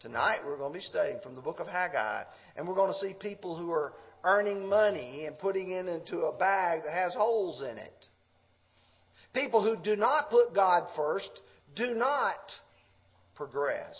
Tonight 0.00 0.40
we're 0.46 0.58
going 0.58 0.72
to 0.72 0.78
be 0.78 0.84
studying 0.84 1.18
from 1.22 1.34
the 1.34 1.40
book 1.40 1.60
of 1.60 1.66
Haggai, 1.66 2.24
and 2.56 2.68
we're 2.68 2.74
going 2.74 2.92
to 2.92 2.98
see 2.98 3.14
people 3.18 3.56
who 3.56 3.72
are 3.72 3.94
earning 4.22 4.68
money 4.68 5.24
and 5.26 5.38
putting 5.38 5.70
it 5.70 5.86
into 5.86 6.18
a 6.20 6.36
bag 6.36 6.82
that 6.84 6.92
has 6.92 7.14
holes 7.14 7.62
in 7.62 7.78
it. 7.78 8.06
People 9.32 9.62
who 9.62 9.82
do 9.82 9.96
not 9.96 10.30
put 10.30 10.54
God 10.54 10.88
first 10.94 11.30
do 11.74 11.94
not 11.94 12.38
progress. 13.34 13.96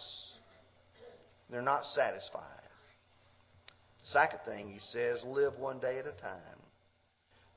They're 1.50 1.62
not 1.62 1.84
satisfied. 1.94 2.60
Second 4.04 4.40
thing 4.46 4.68
he 4.68 4.78
says, 4.90 5.24
live 5.26 5.54
one 5.58 5.80
day 5.80 5.98
at 5.98 6.06
a 6.06 6.12
time. 6.12 6.53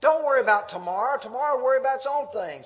Don't 0.01 0.25
worry 0.25 0.41
about 0.41 0.69
tomorrow. 0.69 1.19
Tomorrow 1.21 1.63
worry 1.63 1.79
about 1.79 1.97
its 1.97 2.07
own 2.09 2.27
things. 2.33 2.65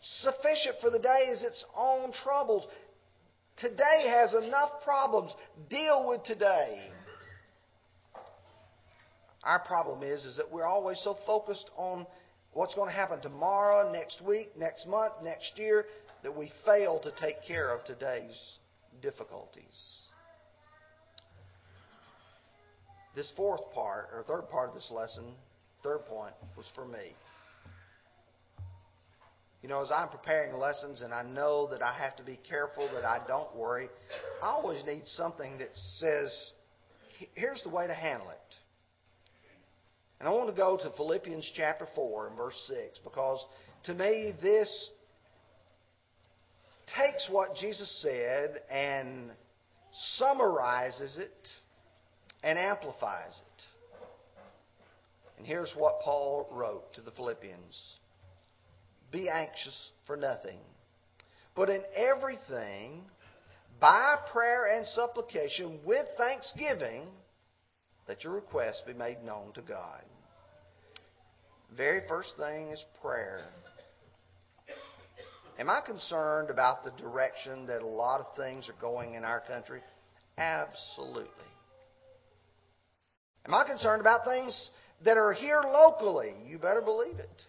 Sufficient 0.00 0.76
for 0.80 0.90
the 0.90 0.98
day 0.98 1.30
is 1.30 1.42
its 1.42 1.64
own 1.76 2.12
troubles. 2.24 2.66
Today 3.56 4.06
has 4.08 4.34
enough 4.34 4.70
problems. 4.84 5.32
Deal 5.70 6.06
with 6.08 6.22
today. 6.24 6.78
Our 9.42 9.60
problem 9.60 10.02
is, 10.02 10.24
is 10.24 10.36
that 10.36 10.50
we're 10.50 10.66
always 10.66 11.00
so 11.04 11.16
focused 11.24 11.70
on 11.76 12.06
what's 12.52 12.74
going 12.74 12.90
to 12.90 12.94
happen 12.94 13.20
tomorrow, 13.20 13.92
next 13.92 14.20
week, 14.20 14.50
next 14.58 14.86
month, 14.88 15.12
next 15.22 15.52
year, 15.56 15.84
that 16.24 16.36
we 16.36 16.50
fail 16.64 16.98
to 17.00 17.12
take 17.12 17.36
care 17.46 17.72
of 17.72 17.84
today's 17.84 18.58
difficulties. 19.00 20.02
This 23.14 23.32
fourth 23.36 23.72
part, 23.72 24.08
or 24.12 24.24
third 24.26 24.50
part 24.50 24.70
of 24.70 24.74
this 24.74 24.90
lesson, 24.90 25.24
third 25.86 26.04
point, 26.06 26.34
was 26.56 26.66
for 26.74 26.84
me. 26.84 27.14
You 29.62 29.68
know, 29.68 29.82
as 29.82 29.88
I'm 29.94 30.08
preparing 30.08 30.58
lessons 30.58 31.00
and 31.00 31.14
I 31.14 31.22
know 31.22 31.68
that 31.70 31.80
I 31.80 31.96
have 31.96 32.16
to 32.16 32.24
be 32.24 32.38
careful 32.48 32.88
that 32.94 33.04
I 33.04 33.20
don't 33.28 33.54
worry, 33.54 33.88
I 34.42 34.46
always 34.46 34.84
need 34.84 35.02
something 35.06 35.58
that 35.58 35.70
says, 35.98 36.50
here's 37.34 37.62
the 37.62 37.68
way 37.68 37.86
to 37.86 37.94
handle 37.94 38.30
it. 38.30 38.54
And 40.18 40.28
I 40.28 40.32
want 40.32 40.48
to 40.48 40.56
go 40.56 40.76
to 40.76 40.90
Philippians 40.96 41.52
chapter 41.56 41.86
4 41.94 42.28
and 42.28 42.36
verse 42.36 42.58
6 42.66 43.00
because 43.04 43.44
to 43.84 43.94
me 43.94 44.32
this 44.42 44.90
takes 46.96 47.28
what 47.30 47.54
Jesus 47.54 48.02
said 48.02 48.56
and 48.70 49.30
summarizes 50.16 51.18
it 51.18 51.48
and 52.42 52.58
amplifies 52.58 53.34
it. 53.34 53.55
And 55.38 55.46
here's 55.46 55.72
what 55.76 56.00
Paul 56.00 56.48
wrote 56.50 56.92
to 56.94 57.00
the 57.00 57.10
Philippians 57.10 57.82
Be 59.12 59.28
anxious 59.28 59.90
for 60.06 60.16
nothing, 60.16 60.58
but 61.54 61.68
in 61.68 61.82
everything, 61.94 63.02
by 63.80 64.16
prayer 64.32 64.76
and 64.76 64.86
supplication, 64.88 65.80
with 65.84 66.06
thanksgiving, 66.16 67.08
that 68.06 68.24
your 68.24 68.32
requests 68.32 68.82
be 68.86 68.94
made 68.94 69.22
known 69.24 69.52
to 69.54 69.62
God. 69.62 70.02
Very 71.76 72.00
first 72.08 72.34
thing 72.38 72.70
is 72.70 72.82
prayer. 73.02 73.44
Am 75.58 75.70
I 75.70 75.80
concerned 75.80 76.50
about 76.50 76.84
the 76.84 76.90
direction 76.92 77.66
that 77.66 77.82
a 77.82 77.86
lot 77.86 78.20
of 78.20 78.26
things 78.36 78.68
are 78.68 78.80
going 78.80 79.14
in 79.14 79.24
our 79.24 79.40
country? 79.40 79.80
Absolutely. 80.38 81.30
Am 83.46 83.54
I 83.54 83.64
concerned 83.64 84.00
about 84.00 84.24
things 84.24 84.70
that 85.04 85.16
are 85.16 85.32
here 85.32 85.62
locally? 85.64 86.32
You 86.46 86.58
better 86.58 86.82
believe 86.82 87.18
it. 87.18 87.42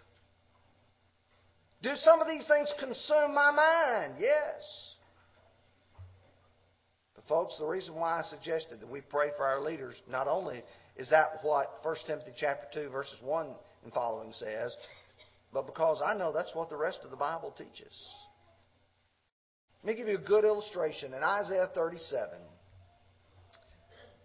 Do 1.84 1.92
some 1.96 2.20
of 2.22 2.28
these 2.28 2.48
things 2.48 2.74
consume 2.80 3.34
my 3.34 3.52
mind? 3.52 4.16
Yes. 4.20 4.96
But, 7.16 7.28
folks, 7.28 7.56
the 7.60 7.66
reason 7.66 7.96
why 7.96 8.20
I 8.20 8.24
suggested 8.24 8.80
that 8.80 8.90
we 8.90 9.02
pray 9.02 9.30
for 9.38 9.46
our 9.46 9.62
leaders, 9.62 9.96
not 10.10 10.28
only 10.28 10.64
is 10.96 11.10
that 11.12 11.40
what 11.44 11.68
1 11.84 11.96
Timothy 12.08 12.32
chapter 12.36 12.68
2 12.86 12.90
verses 12.90 13.18
1 13.22 13.48
and 13.84 13.94
following 13.94 14.34
says, 14.34 14.76
but 15.54 15.66
because 15.66 16.02
I 16.06 16.14
know 16.14 16.34
that's 16.34 16.54
what 16.54 16.70
the 16.70 16.78
rest 16.78 17.00
of 17.04 17.12
the 17.12 17.18
Bible 17.18 17.54
teaches. 17.58 17.94
Let 19.84 19.94
me 19.94 19.98
give 19.98 20.08
you 20.08 20.18
a 20.18 20.22
good 20.22 20.44
illustration. 20.44 21.14
In 21.14 21.24
Isaiah 21.24 21.70
37, 21.74 22.30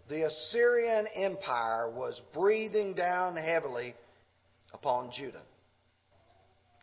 the 0.09 0.27
Assyrian 0.27 1.07
Empire 1.15 1.89
was 1.89 2.19
breathing 2.33 2.93
down 2.93 3.37
heavily 3.37 3.95
upon 4.73 5.11
Judah, 5.11 5.43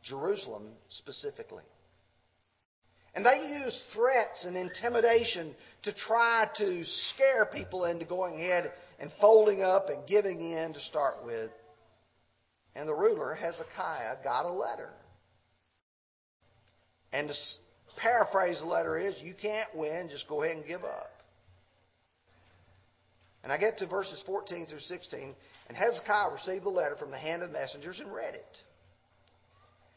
Jerusalem 0.04 0.68
specifically. 0.88 1.62
And 3.14 3.26
they 3.26 3.60
used 3.64 3.76
threats 3.92 4.44
and 4.44 4.56
intimidation 4.56 5.54
to 5.82 5.92
try 5.92 6.46
to 6.58 6.84
scare 6.84 7.44
people 7.46 7.84
into 7.84 8.04
going 8.04 8.34
ahead 8.34 8.72
and 9.00 9.10
folding 9.20 9.62
up 9.62 9.88
and 9.88 10.06
giving 10.06 10.40
in 10.40 10.72
to 10.72 10.80
start 10.80 11.24
with. 11.24 11.50
And 12.76 12.88
the 12.88 12.94
ruler, 12.94 13.34
Hezekiah, 13.34 14.22
got 14.22 14.44
a 14.46 14.52
letter. 14.52 14.90
And 17.12 17.28
to 17.28 17.34
paraphrase 17.96 18.60
the 18.60 18.66
letter 18.66 18.96
is, 18.96 19.14
you 19.20 19.34
can't 19.34 19.68
win, 19.74 20.08
just 20.08 20.28
go 20.28 20.44
ahead 20.44 20.56
and 20.56 20.66
give 20.66 20.84
up. 20.84 21.10
And 23.42 23.52
I 23.52 23.58
get 23.58 23.78
to 23.78 23.86
verses 23.86 24.22
14 24.26 24.66
through 24.66 24.80
16, 24.80 25.34
and 25.68 25.76
Hezekiah 25.76 26.30
received 26.32 26.64
the 26.64 26.70
letter 26.70 26.96
from 26.96 27.10
the 27.10 27.18
hand 27.18 27.42
of 27.42 27.50
messengers 27.50 27.98
and 27.98 28.12
read 28.12 28.34
it. 28.34 28.56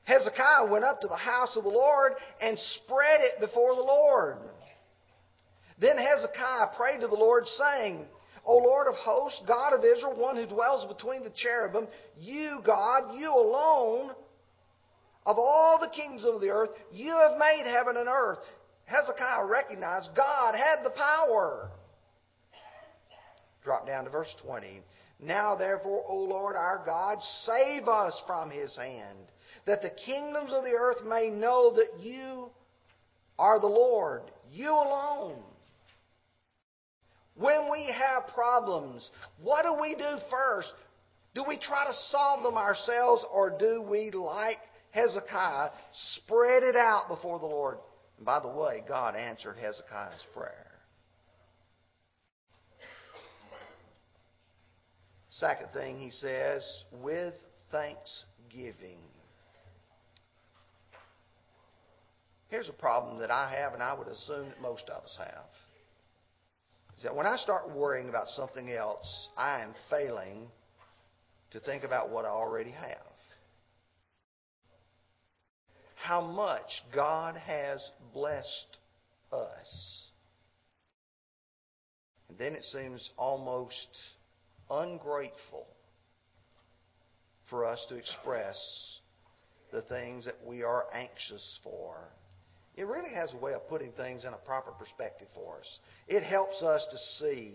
Hezekiah 0.06 0.69
went 0.69 0.86
up 0.86 1.01
to 1.01 1.08
the 1.08 1.15
house 1.15 1.56
of 1.56 1.63
the 1.63 1.69
Lord 1.69 2.13
and 2.41 2.58
spread 2.58 3.21
it 3.21 3.39
before 3.39 3.75
the 3.75 3.82
Lord. 3.82 4.38
Then 5.79 5.97
Hezekiah 5.97 6.75
prayed 6.77 7.01
to 7.01 7.08
the 7.08 7.15
Lord, 7.15 7.45
saying, 7.58 8.06
O 8.45 8.58
Lord 8.58 8.88
of 8.88 8.95
hosts, 8.95 9.41
God 9.47 9.73
of 9.73 9.84
Israel, 9.86 10.15
one 10.17 10.36
who 10.36 10.45
dwells 10.45 10.86
between 10.93 11.23
the 11.23 11.32
cherubim, 11.36 11.88
you, 12.19 12.60
God, 12.65 13.17
you 13.17 13.34
alone, 13.34 14.12
of 15.25 15.38
all 15.38 15.79
the 15.79 15.89
kings 15.89 16.25
of 16.25 16.41
the 16.41 16.49
earth, 16.49 16.69
you 16.91 17.12
have 17.12 17.38
made 17.38 17.63
heaven 17.65 17.95
and 17.97 18.10
earth. 18.10 18.39
Hezekiah 18.86 19.45
recognized 19.45 20.10
God 20.15 20.56
had 20.56 20.84
the 20.84 20.91
power. 20.91 21.71
Drop 23.63 23.88
down 23.88 24.06
to 24.06 24.10
verse 24.10 24.34
20. 24.45 24.82
Now, 25.19 25.56
therefore, 25.56 26.04
O 26.08 26.15
Lord 26.17 26.56
our 26.56 26.84
God, 26.86 27.19
save 27.45 27.88
us 27.88 28.19
from 28.28 28.49
his 28.49 28.76
hand 28.76 29.19
that 29.65 29.82
the 29.82 29.91
kingdoms 30.06 30.52
of 30.52 30.63
the 30.63 30.76
earth 30.78 31.04
may 31.06 31.30
know 31.30 31.73
that 31.76 32.04
you 32.04 32.49
are 33.39 33.60
the 33.60 33.67
Lord, 33.67 34.23
you 34.52 34.69
alone. 34.69 35.41
When 37.36 37.71
we 37.71 37.86
have 37.86 38.28
problems, 38.34 39.10
what 39.41 39.63
do 39.63 39.82
we 39.82 39.95
do 39.95 40.17
first? 40.30 40.71
Do 41.34 41.43
we 41.47 41.58
try 41.58 41.86
to 41.86 41.93
solve 42.10 42.43
them 42.43 42.58
ourselves 42.58 43.26
or 43.34 43.58
do 43.58 43.82
we, 43.82 44.12
like 44.12 44.58
Hezekiah, 44.91 45.69
spread 46.17 46.62
it 46.62 46.76
out 46.76 47.08
before 47.08 47.39
the 47.39 47.47
Lord? 47.47 47.78
And 48.17 48.26
by 48.26 48.39
the 48.39 48.49
way, 48.49 48.84
God 48.88 49.15
answered 49.15 49.56
Hezekiah's 49.60 50.23
prayer. 50.36 50.72
Second 55.43 55.71
thing 55.73 55.99
he 55.99 56.10
says, 56.10 56.63
with 57.01 57.34
thanksgiving. 57.69 58.99
Here's 62.47 62.69
a 62.69 62.73
problem 62.73 63.19
that 63.19 63.29
I 63.29 63.53
have, 63.60 63.73
and 63.73 63.84
I 63.84 63.93
would 63.93 64.08
assume 64.08 64.47
that 64.47 64.62
most 64.62 64.84
of 64.88 65.03
us 65.03 65.13
have. 65.17 65.49
Is 66.95 67.03
that 67.03 67.13
when 67.13 67.25
I 67.25 67.36
start 67.36 67.75
worrying 67.75 68.08
about 68.08 68.29
something 68.29 68.71
else, 68.71 69.27
I 69.36 69.60
am 69.60 69.73
failing 69.89 70.47
to 71.51 71.60
think 71.60 71.84
about 71.84 72.10
what 72.10 72.23
I 72.23 72.29
already 72.29 72.71
have. 72.71 73.12
How 75.95 76.21
much 76.21 76.71
God 76.95 77.36
has 77.36 77.82
blessed 78.13 78.77
us. 79.34 80.08
And 82.29 82.38
then 82.38 82.56
it 82.56 82.63
seems 82.63 83.10
almost 83.17 83.89
ungrateful 84.81 85.65
for 87.49 87.65
us 87.65 87.86
to 87.89 87.95
express 87.95 88.57
the 89.71 89.81
things 89.83 90.25
that 90.25 90.36
we 90.45 90.63
are 90.63 90.86
anxious 90.93 91.59
for. 91.63 91.97
It 92.75 92.88
really 92.88 93.13
has 93.13 93.31
a 93.33 93.38
way 93.38 93.53
of 93.53 93.67
putting 93.67 93.91
things 93.91 94.25
in 94.25 94.33
a 94.33 94.38
proper 94.38 94.71
perspective 94.71 95.27
for 95.36 95.59
us. 95.59 95.79
It 96.07 96.23
helps 96.23 96.62
us 96.63 96.86
to 96.89 96.97
see, 97.19 97.53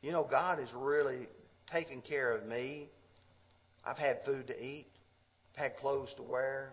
you 0.00 0.10
know, 0.10 0.26
God 0.28 0.58
is 0.58 0.68
really 0.74 1.28
taking 1.70 2.02
care 2.02 2.36
of 2.36 2.46
me. 2.46 2.88
I've 3.84 3.98
had 3.98 4.18
food 4.24 4.48
to 4.48 4.60
eat, 4.60 4.86
I've 5.54 5.62
had 5.62 5.76
clothes 5.76 6.12
to 6.16 6.22
wear, 6.22 6.72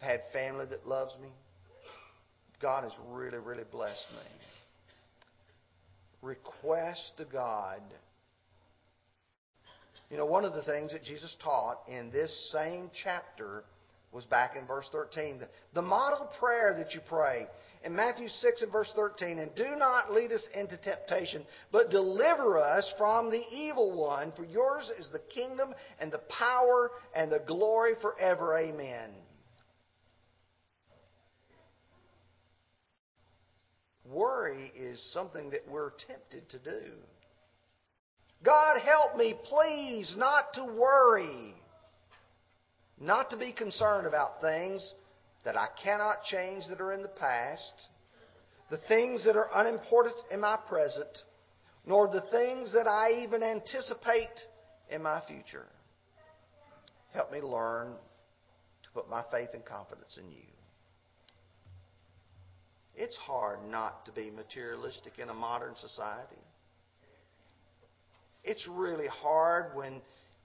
I've 0.00 0.08
had 0.08 0.20
family 0.32 0.66
that 0.66 0.86
loves 0.86 1.14
me. 1.22 1.28
God 2.60 2.84
has 2.84 2.92
really, 3.08 3.38
really 3.38 3.64
blessed 3.70 4.06
me. 4.12 4.53
Request 6.24 7.12
to 7.18 7.24
God. 7.26 7.82
You 10.10 10.16
know, 10.16 10.26
one 10.26 10.44
of 10.44 10.54
the 10.54 10.62
things 10.62 10.92
that 10.92 11.04
Jesus 11.04 11.36
taught 11.42 11.80
in 11.86 12.10
this 12.10 12.50
same 12.52 12.90
chapter 13.02 13.64
was 14.10 14.24
back 14.26 14.56
in 14.56 14.64
verse 14.64 14.88
13. 14.92 15.40
The, 15.40 15.48
the 15.74 15.82
model 15.82 16.30
prayer 16.38 16.74
that 16.78 16.94
you 16.94 17.00
pray 17.08 17.46
in 17.84 17.94
Matthew 17.94 18.28
6 18.28 18.62
and 18.62 18.72
verse 18.72 18.90
13, 18.94 19.40
and 19.40 19.54
do 19.56 19.76
not 19.76 20.12
lead 20.12 20.32
us 20.32 20.46
into 20.54 20.78
temptation, 20.78 21.44
but 21.72 21.90
deliver 21.90 22.58
us 22.58 22.90
from 22.96 23.28
the 23.28 23.42
evil 23.52 23.90
one, 23.90 24.32
for 24.36 24.44
yours 24.44 24.88
is 24.98 25.10
the 25.12 25.22
kingdom 25.34 25.74
and 26.00 26.12
the 26.12 26.22
power 26.38 26.92
and 27.14 27.30
the 27.30 27.42
glory 27.46 27.94
forever. 28.00 28.56
Amen. 28.56 29.10
Worry 34.04 34.70
is 34.76 35.02
something 35.12 35.50
that 35.50 35.66
we're 35.68 35.92
tempted 36.06 36.48
to 36.50 36.58
do. 36.58 36.92
God 38.44 38.80
help 38.84 39.16
me, 39.16 39.34
please, 39.44 40.14
not 40.18 40.52
to 40.54 40.64
worry. 40.64 41.54
Not 43.00 43.30
to 43.30 43.36
be 43.36 43.52
concerned 43.52 44.06
about 44.06 44.40
things 44.42 44.94
that 45.44 45.56
I 45.56 45.68
cannot 45.82 46.24
change 46.30 46.64
that 46.68 46.80
are 46.80 46.92
in 46.92 47.02
the 47.02 47.08
past, 47.08 47.72
the 48.70 48.78
things 48.88 49.24
that 49.24 49.36
are 49.36 49.48
unimportant 49.54 50.16
in 50.30 50.40
my 50.40 50.56
present, 50.68 51.18
nor 51.86 52.08
the 52.08 52.24
things 52.30 52.72
that 52.72 52.86
I 52.86 53.22
even 53.24 53.42
anticipate 53.42 54.40
in 54.90 55.02
my 55.02 55.22
future. 55.26 55.66
Help 57.12 57.30
me 57.30 57.40
learn 57.40 57.92
to 58.82 58.90
put 58.92 59.08
my 59.08 59.22
faith 59.30 59.50
and 59.54 59.64
confidence 59.64 60.18
in 60.22 60.30
you. 60.30 60.53
It's 62.96 63.16
hard 63.16 63.58
not 63.68 64.04
to 64.06 64.12
be 64.12 64.30
materialistic 64.30 65.18
in 65.18 65.28
a 65.28 65.34
modern 65.34 65.74
society. 65.76 66.40
It's 68.44 68.66
really 68.68 69.08
hard 69.08 69.74
when 69.74 70.00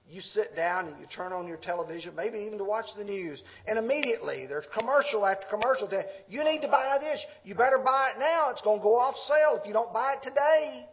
you 0.08 0.20
sit 0.20 0.56
down 0.56 0.86
and 0.86 0.98
you 0.98 1.06
turn 1.14 1.32
on 1.32 1.46
your 1.46 1.58
television, 1.58 2.16
maybe 2.16 2.38
even 2.38 2.58
to 2.58 2.64
watch 2.64 2.86
the 2.96 3.04
news, 3.04 3.40
and 3.66 3.78
immediately 3.78 4.46
there's 4.48 4.64
commercial 4.76 5.24
after 5.24 5.46
commercial. 5.48 5.88
Saying, 5.88 6.04
you 6.28 6.42
need 6.42 6.62
to 6.62 6.68
buy 6.68 6.98
this. 7.00 7.20
You 7.44 7.54
better 7.54 7.78
buy 7.78 8.12
it 8.16 8.18
now. 8.18 8.50
It's 8.50 8.62
going 8.62 8.80
to 8.80 8.82
go 8.82 8.96
off 8.96 9.14
sale 9.28 9.60
if 9.60 9.66
you 9.66 9.72
don't 9.72 9.92
buy 9.92 10.14
it 10.14 10.22
today. 10.22 10.86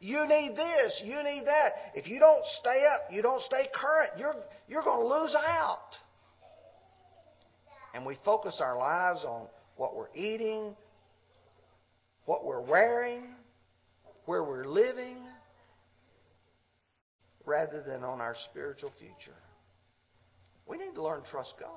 You 0.00 0.26
need 0.26 0.56
this. 0.56 1.02
You 1.04 1.22
need 1.22 1.44
that. 1.46 1.72
If 1.94 2.08
you 2.08 2.18
don't 2.18 2.44
stay 2.60 2.84
up, 2.92 3.12
you 3.12 3.22
don't 3.22 3.42
stay 3.42 3.68
current, 3.72 4.18
you're, 4.18 4.34
you're 4.68 4.82
going 4.82 5.08
to 5.08 5.14
lose 5.14 5.34
out. 5.34 5.94
And 7.96 8.04
we 8.04 8.18
focus 8.26 8.60
our 8.60 8.76
lives 8.76 9.24
on 9.24 9.46
what 9.78 9.96
we're 9.96 10.14
eating, 10.14 10.76
what 12.26 12.44
we're 12.44 12.60
wearing, 12.60 13.22
where 14.26 14.44
we're 14.44 14.66
living 14.66 15.16
rather 17.46 17.82
than 17.82 18.04
on 18.04 18.20
our 18.20 18.36
spiritual 18.50 18.92
future. 18.98 19.38
We 20.66 20.76
need 20.76 20.92
to 20.94 21.02
learn 21.02 21.22
to 21.22 21.30
trust 21.30 21.54
God. 21.58 21.70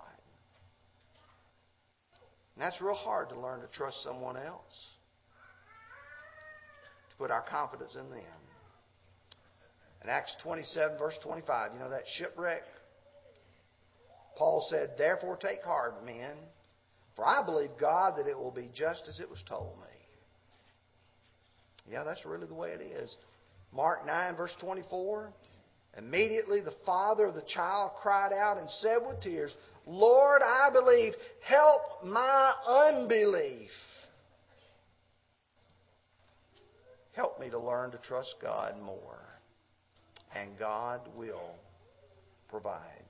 And 2.56 2.66
that's 2.66 2.82
real 2.82 2.96
hard 2.96 3.30
to 3.30 3.40
learn 3.40 3.62
to 3.62 3.68
trust 3.68 4.04
someone 4.04 4.36
else, 4.36 4.76
to 7.12 7.16
put 7.16 7.32
our 7.32 7.46
confidence 7.50 7.96
in 7.96 8.10
them. 8.10 8.42
In 10.04 10.10
Acts 10.10 10.36
27, 10.44 10.98
verse 10.98 11.16
25, 11.24 11.72
you 11.76 11.80
know 11.80 11.90
that 11.92 12.04
shipwreck? 12.18 12.64
Paul 14.40 14.66
said, 14.70 14.92
Therefore 14.98 15.36
take 15.36 15.62
heart, 15.64 16.06
men, 16.06 16.38
for 17.18 17.28
I 17.28 17.46
believe 17.46 17.72
God 17.80 18.14
that 18.18 18.26
it 18.26 18.38
will 18.38 18.52
be 18.52 18.70
just 18.74 19.04
as 19.10 19.20
it 19.20 19.30
was 19.30 19.44
told 19.48 19.78
me. 19.78 19.86
Yeah, 21.92 22.06
that's 22.06 22.26
really 22.26 22.48
the 22.48 22.54
way 22.54 22.70
it 22.70 22.82
is. 22.82 23.14
Mark 23.74 24.08
9, 24.08 24.38
verse 24.38 24.56
24. 24.62 25.34
Immediately 25.98 26.62
the 26.62 26.74
father 26.86 27.26
of 27.26 27.36
the 27.36 27.44
child 27.54 27.92
cried 28.02 28.32
out 28.32 28.58
and 28.58 28.70
said 28.80 29.00
with 29.06 29.22
tears, 29.22 29.54
Lord, 29.86 30.42
I 30.42 30.70
believe. 30.72 31.14
Help 31.42 32.06
my 32.06 32.54
unbelief. 32.66 33.72
Help 37.12 37.42
me 37.42 37.50
to 37.50 37.60
learn 37.60 37.92
to 37.92 37.98
trust 37.98 38.36
God 38.42 38.76
more. 38.82 39.20
And 40.34 40.58
God 40.58 41.02
will 41.18 41.56
provide. 42.50 43.09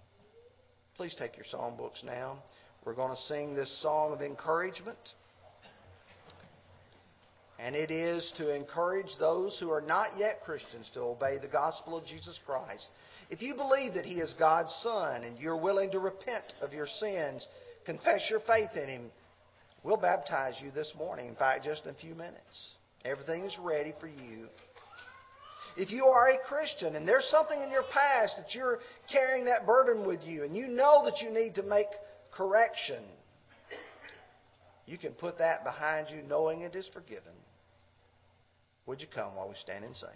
Please 1.00 1.16
take 1.18 1.38
your 1.38 1.46
songbooks 1.46 2.04
now. 2.04 2.44
We're 2.84 2.94
going 2.94 3.16
to 3.16 3.22
sing 3.30 3.56
this 3.56 3.74
song 3.82 4.12
of 4.12 4.22
encouragement 4.22 4.98
and 7.58 7.74
it 7.74 7.90
is 7.90 8.34
to 8.36 8.54
encourage 8.54 9.08
those 9.18 9.58
who 9.62 9.72
are 9.72 9.80
not 9.80 10.18
yet 10.18 10.44
Christians 10.44 10.92
to 10.96 11.00
obey 11.00 11.38
the 11.42 11.48
gospel 11.48 11.96
of 11.96 12.06
Jesus 12.06 12.38
Christ. 12.46 12.86
If 13.30 13.42
you 13.42 13.56
believe 13.56 13.94
that 13.94 14.04
He 14.04 14.16
is 14.16 14.34
God's 14.38 14.78
Son 14.84 15.24
and 15.24 15.40
you're 15.40 15.56
willing 15.56 15.90
to 15.92 16.00
repent 16.00 16.52
of 16.62 16.74
your 16.74 16.88
sins, 17.00 17.48
confess 17.86 18.28
your 18.30 18.42
faith 18.42 18.72
in 18.76 18.90
Him, 18.90 19.12
we'll 19.86 19.96
baptize 19.96 20.56
you 20.62 20.70
this 20.72 20.92
morning. 20.98 21.30
In 21.30 21.36
fact, 21.36 21.64
just 21.64 21.86
in 21.86 21.92
a 21.92 21.98
few 21.98 22.14
minutes. 22.14 22.74
Everything 23.06 23.46
is 23.46 23.58
ready 23.58 23.94
for 24.02 24.08
you. 24.08 24.48
If 25.80 25.92
you 25.92 26.08
are 26.08 26.32
a 26.32 26.38
Christian 26.46 26.98
and 26.98 27.08
there's 27.08 27.26
something 27.32 27.64
in 27.64 27.72
your 27.72 27.84
past 27.84 28.36
that 28.36 28.54
you're 28.54 28.80
carrying 29.10 29.46
that 29.46 29.66
burden 29.66 30.06
with 30.06 30.20
you 30.26 30.44
and 30.44 30.54
you 30.54 30.68
know 30.68 31.06
that 31.06 31.22
you 31.22 31.30
need 31.30 31.56
to 31.56 31.64
make 31.64 31.88
correction, 32.34 33.02
you 34.86 34.98
can 34.98 35.14
put 35.14 35.38
that 35.38 35.64
behind 35.64 36.08
you 36.10 36.22
knowing 36.28 36.64
it 36.64 36.76
is 36.76 36.86
forgiven. 36.92 37.32
Would 38.88 39.00
you 39.00 39.08
come 39.16 39.38
while 39.38 39.48
we 39.48 39.56
stand 39.56 39.86
and 39.86 39.96
sing? 39.96 40.10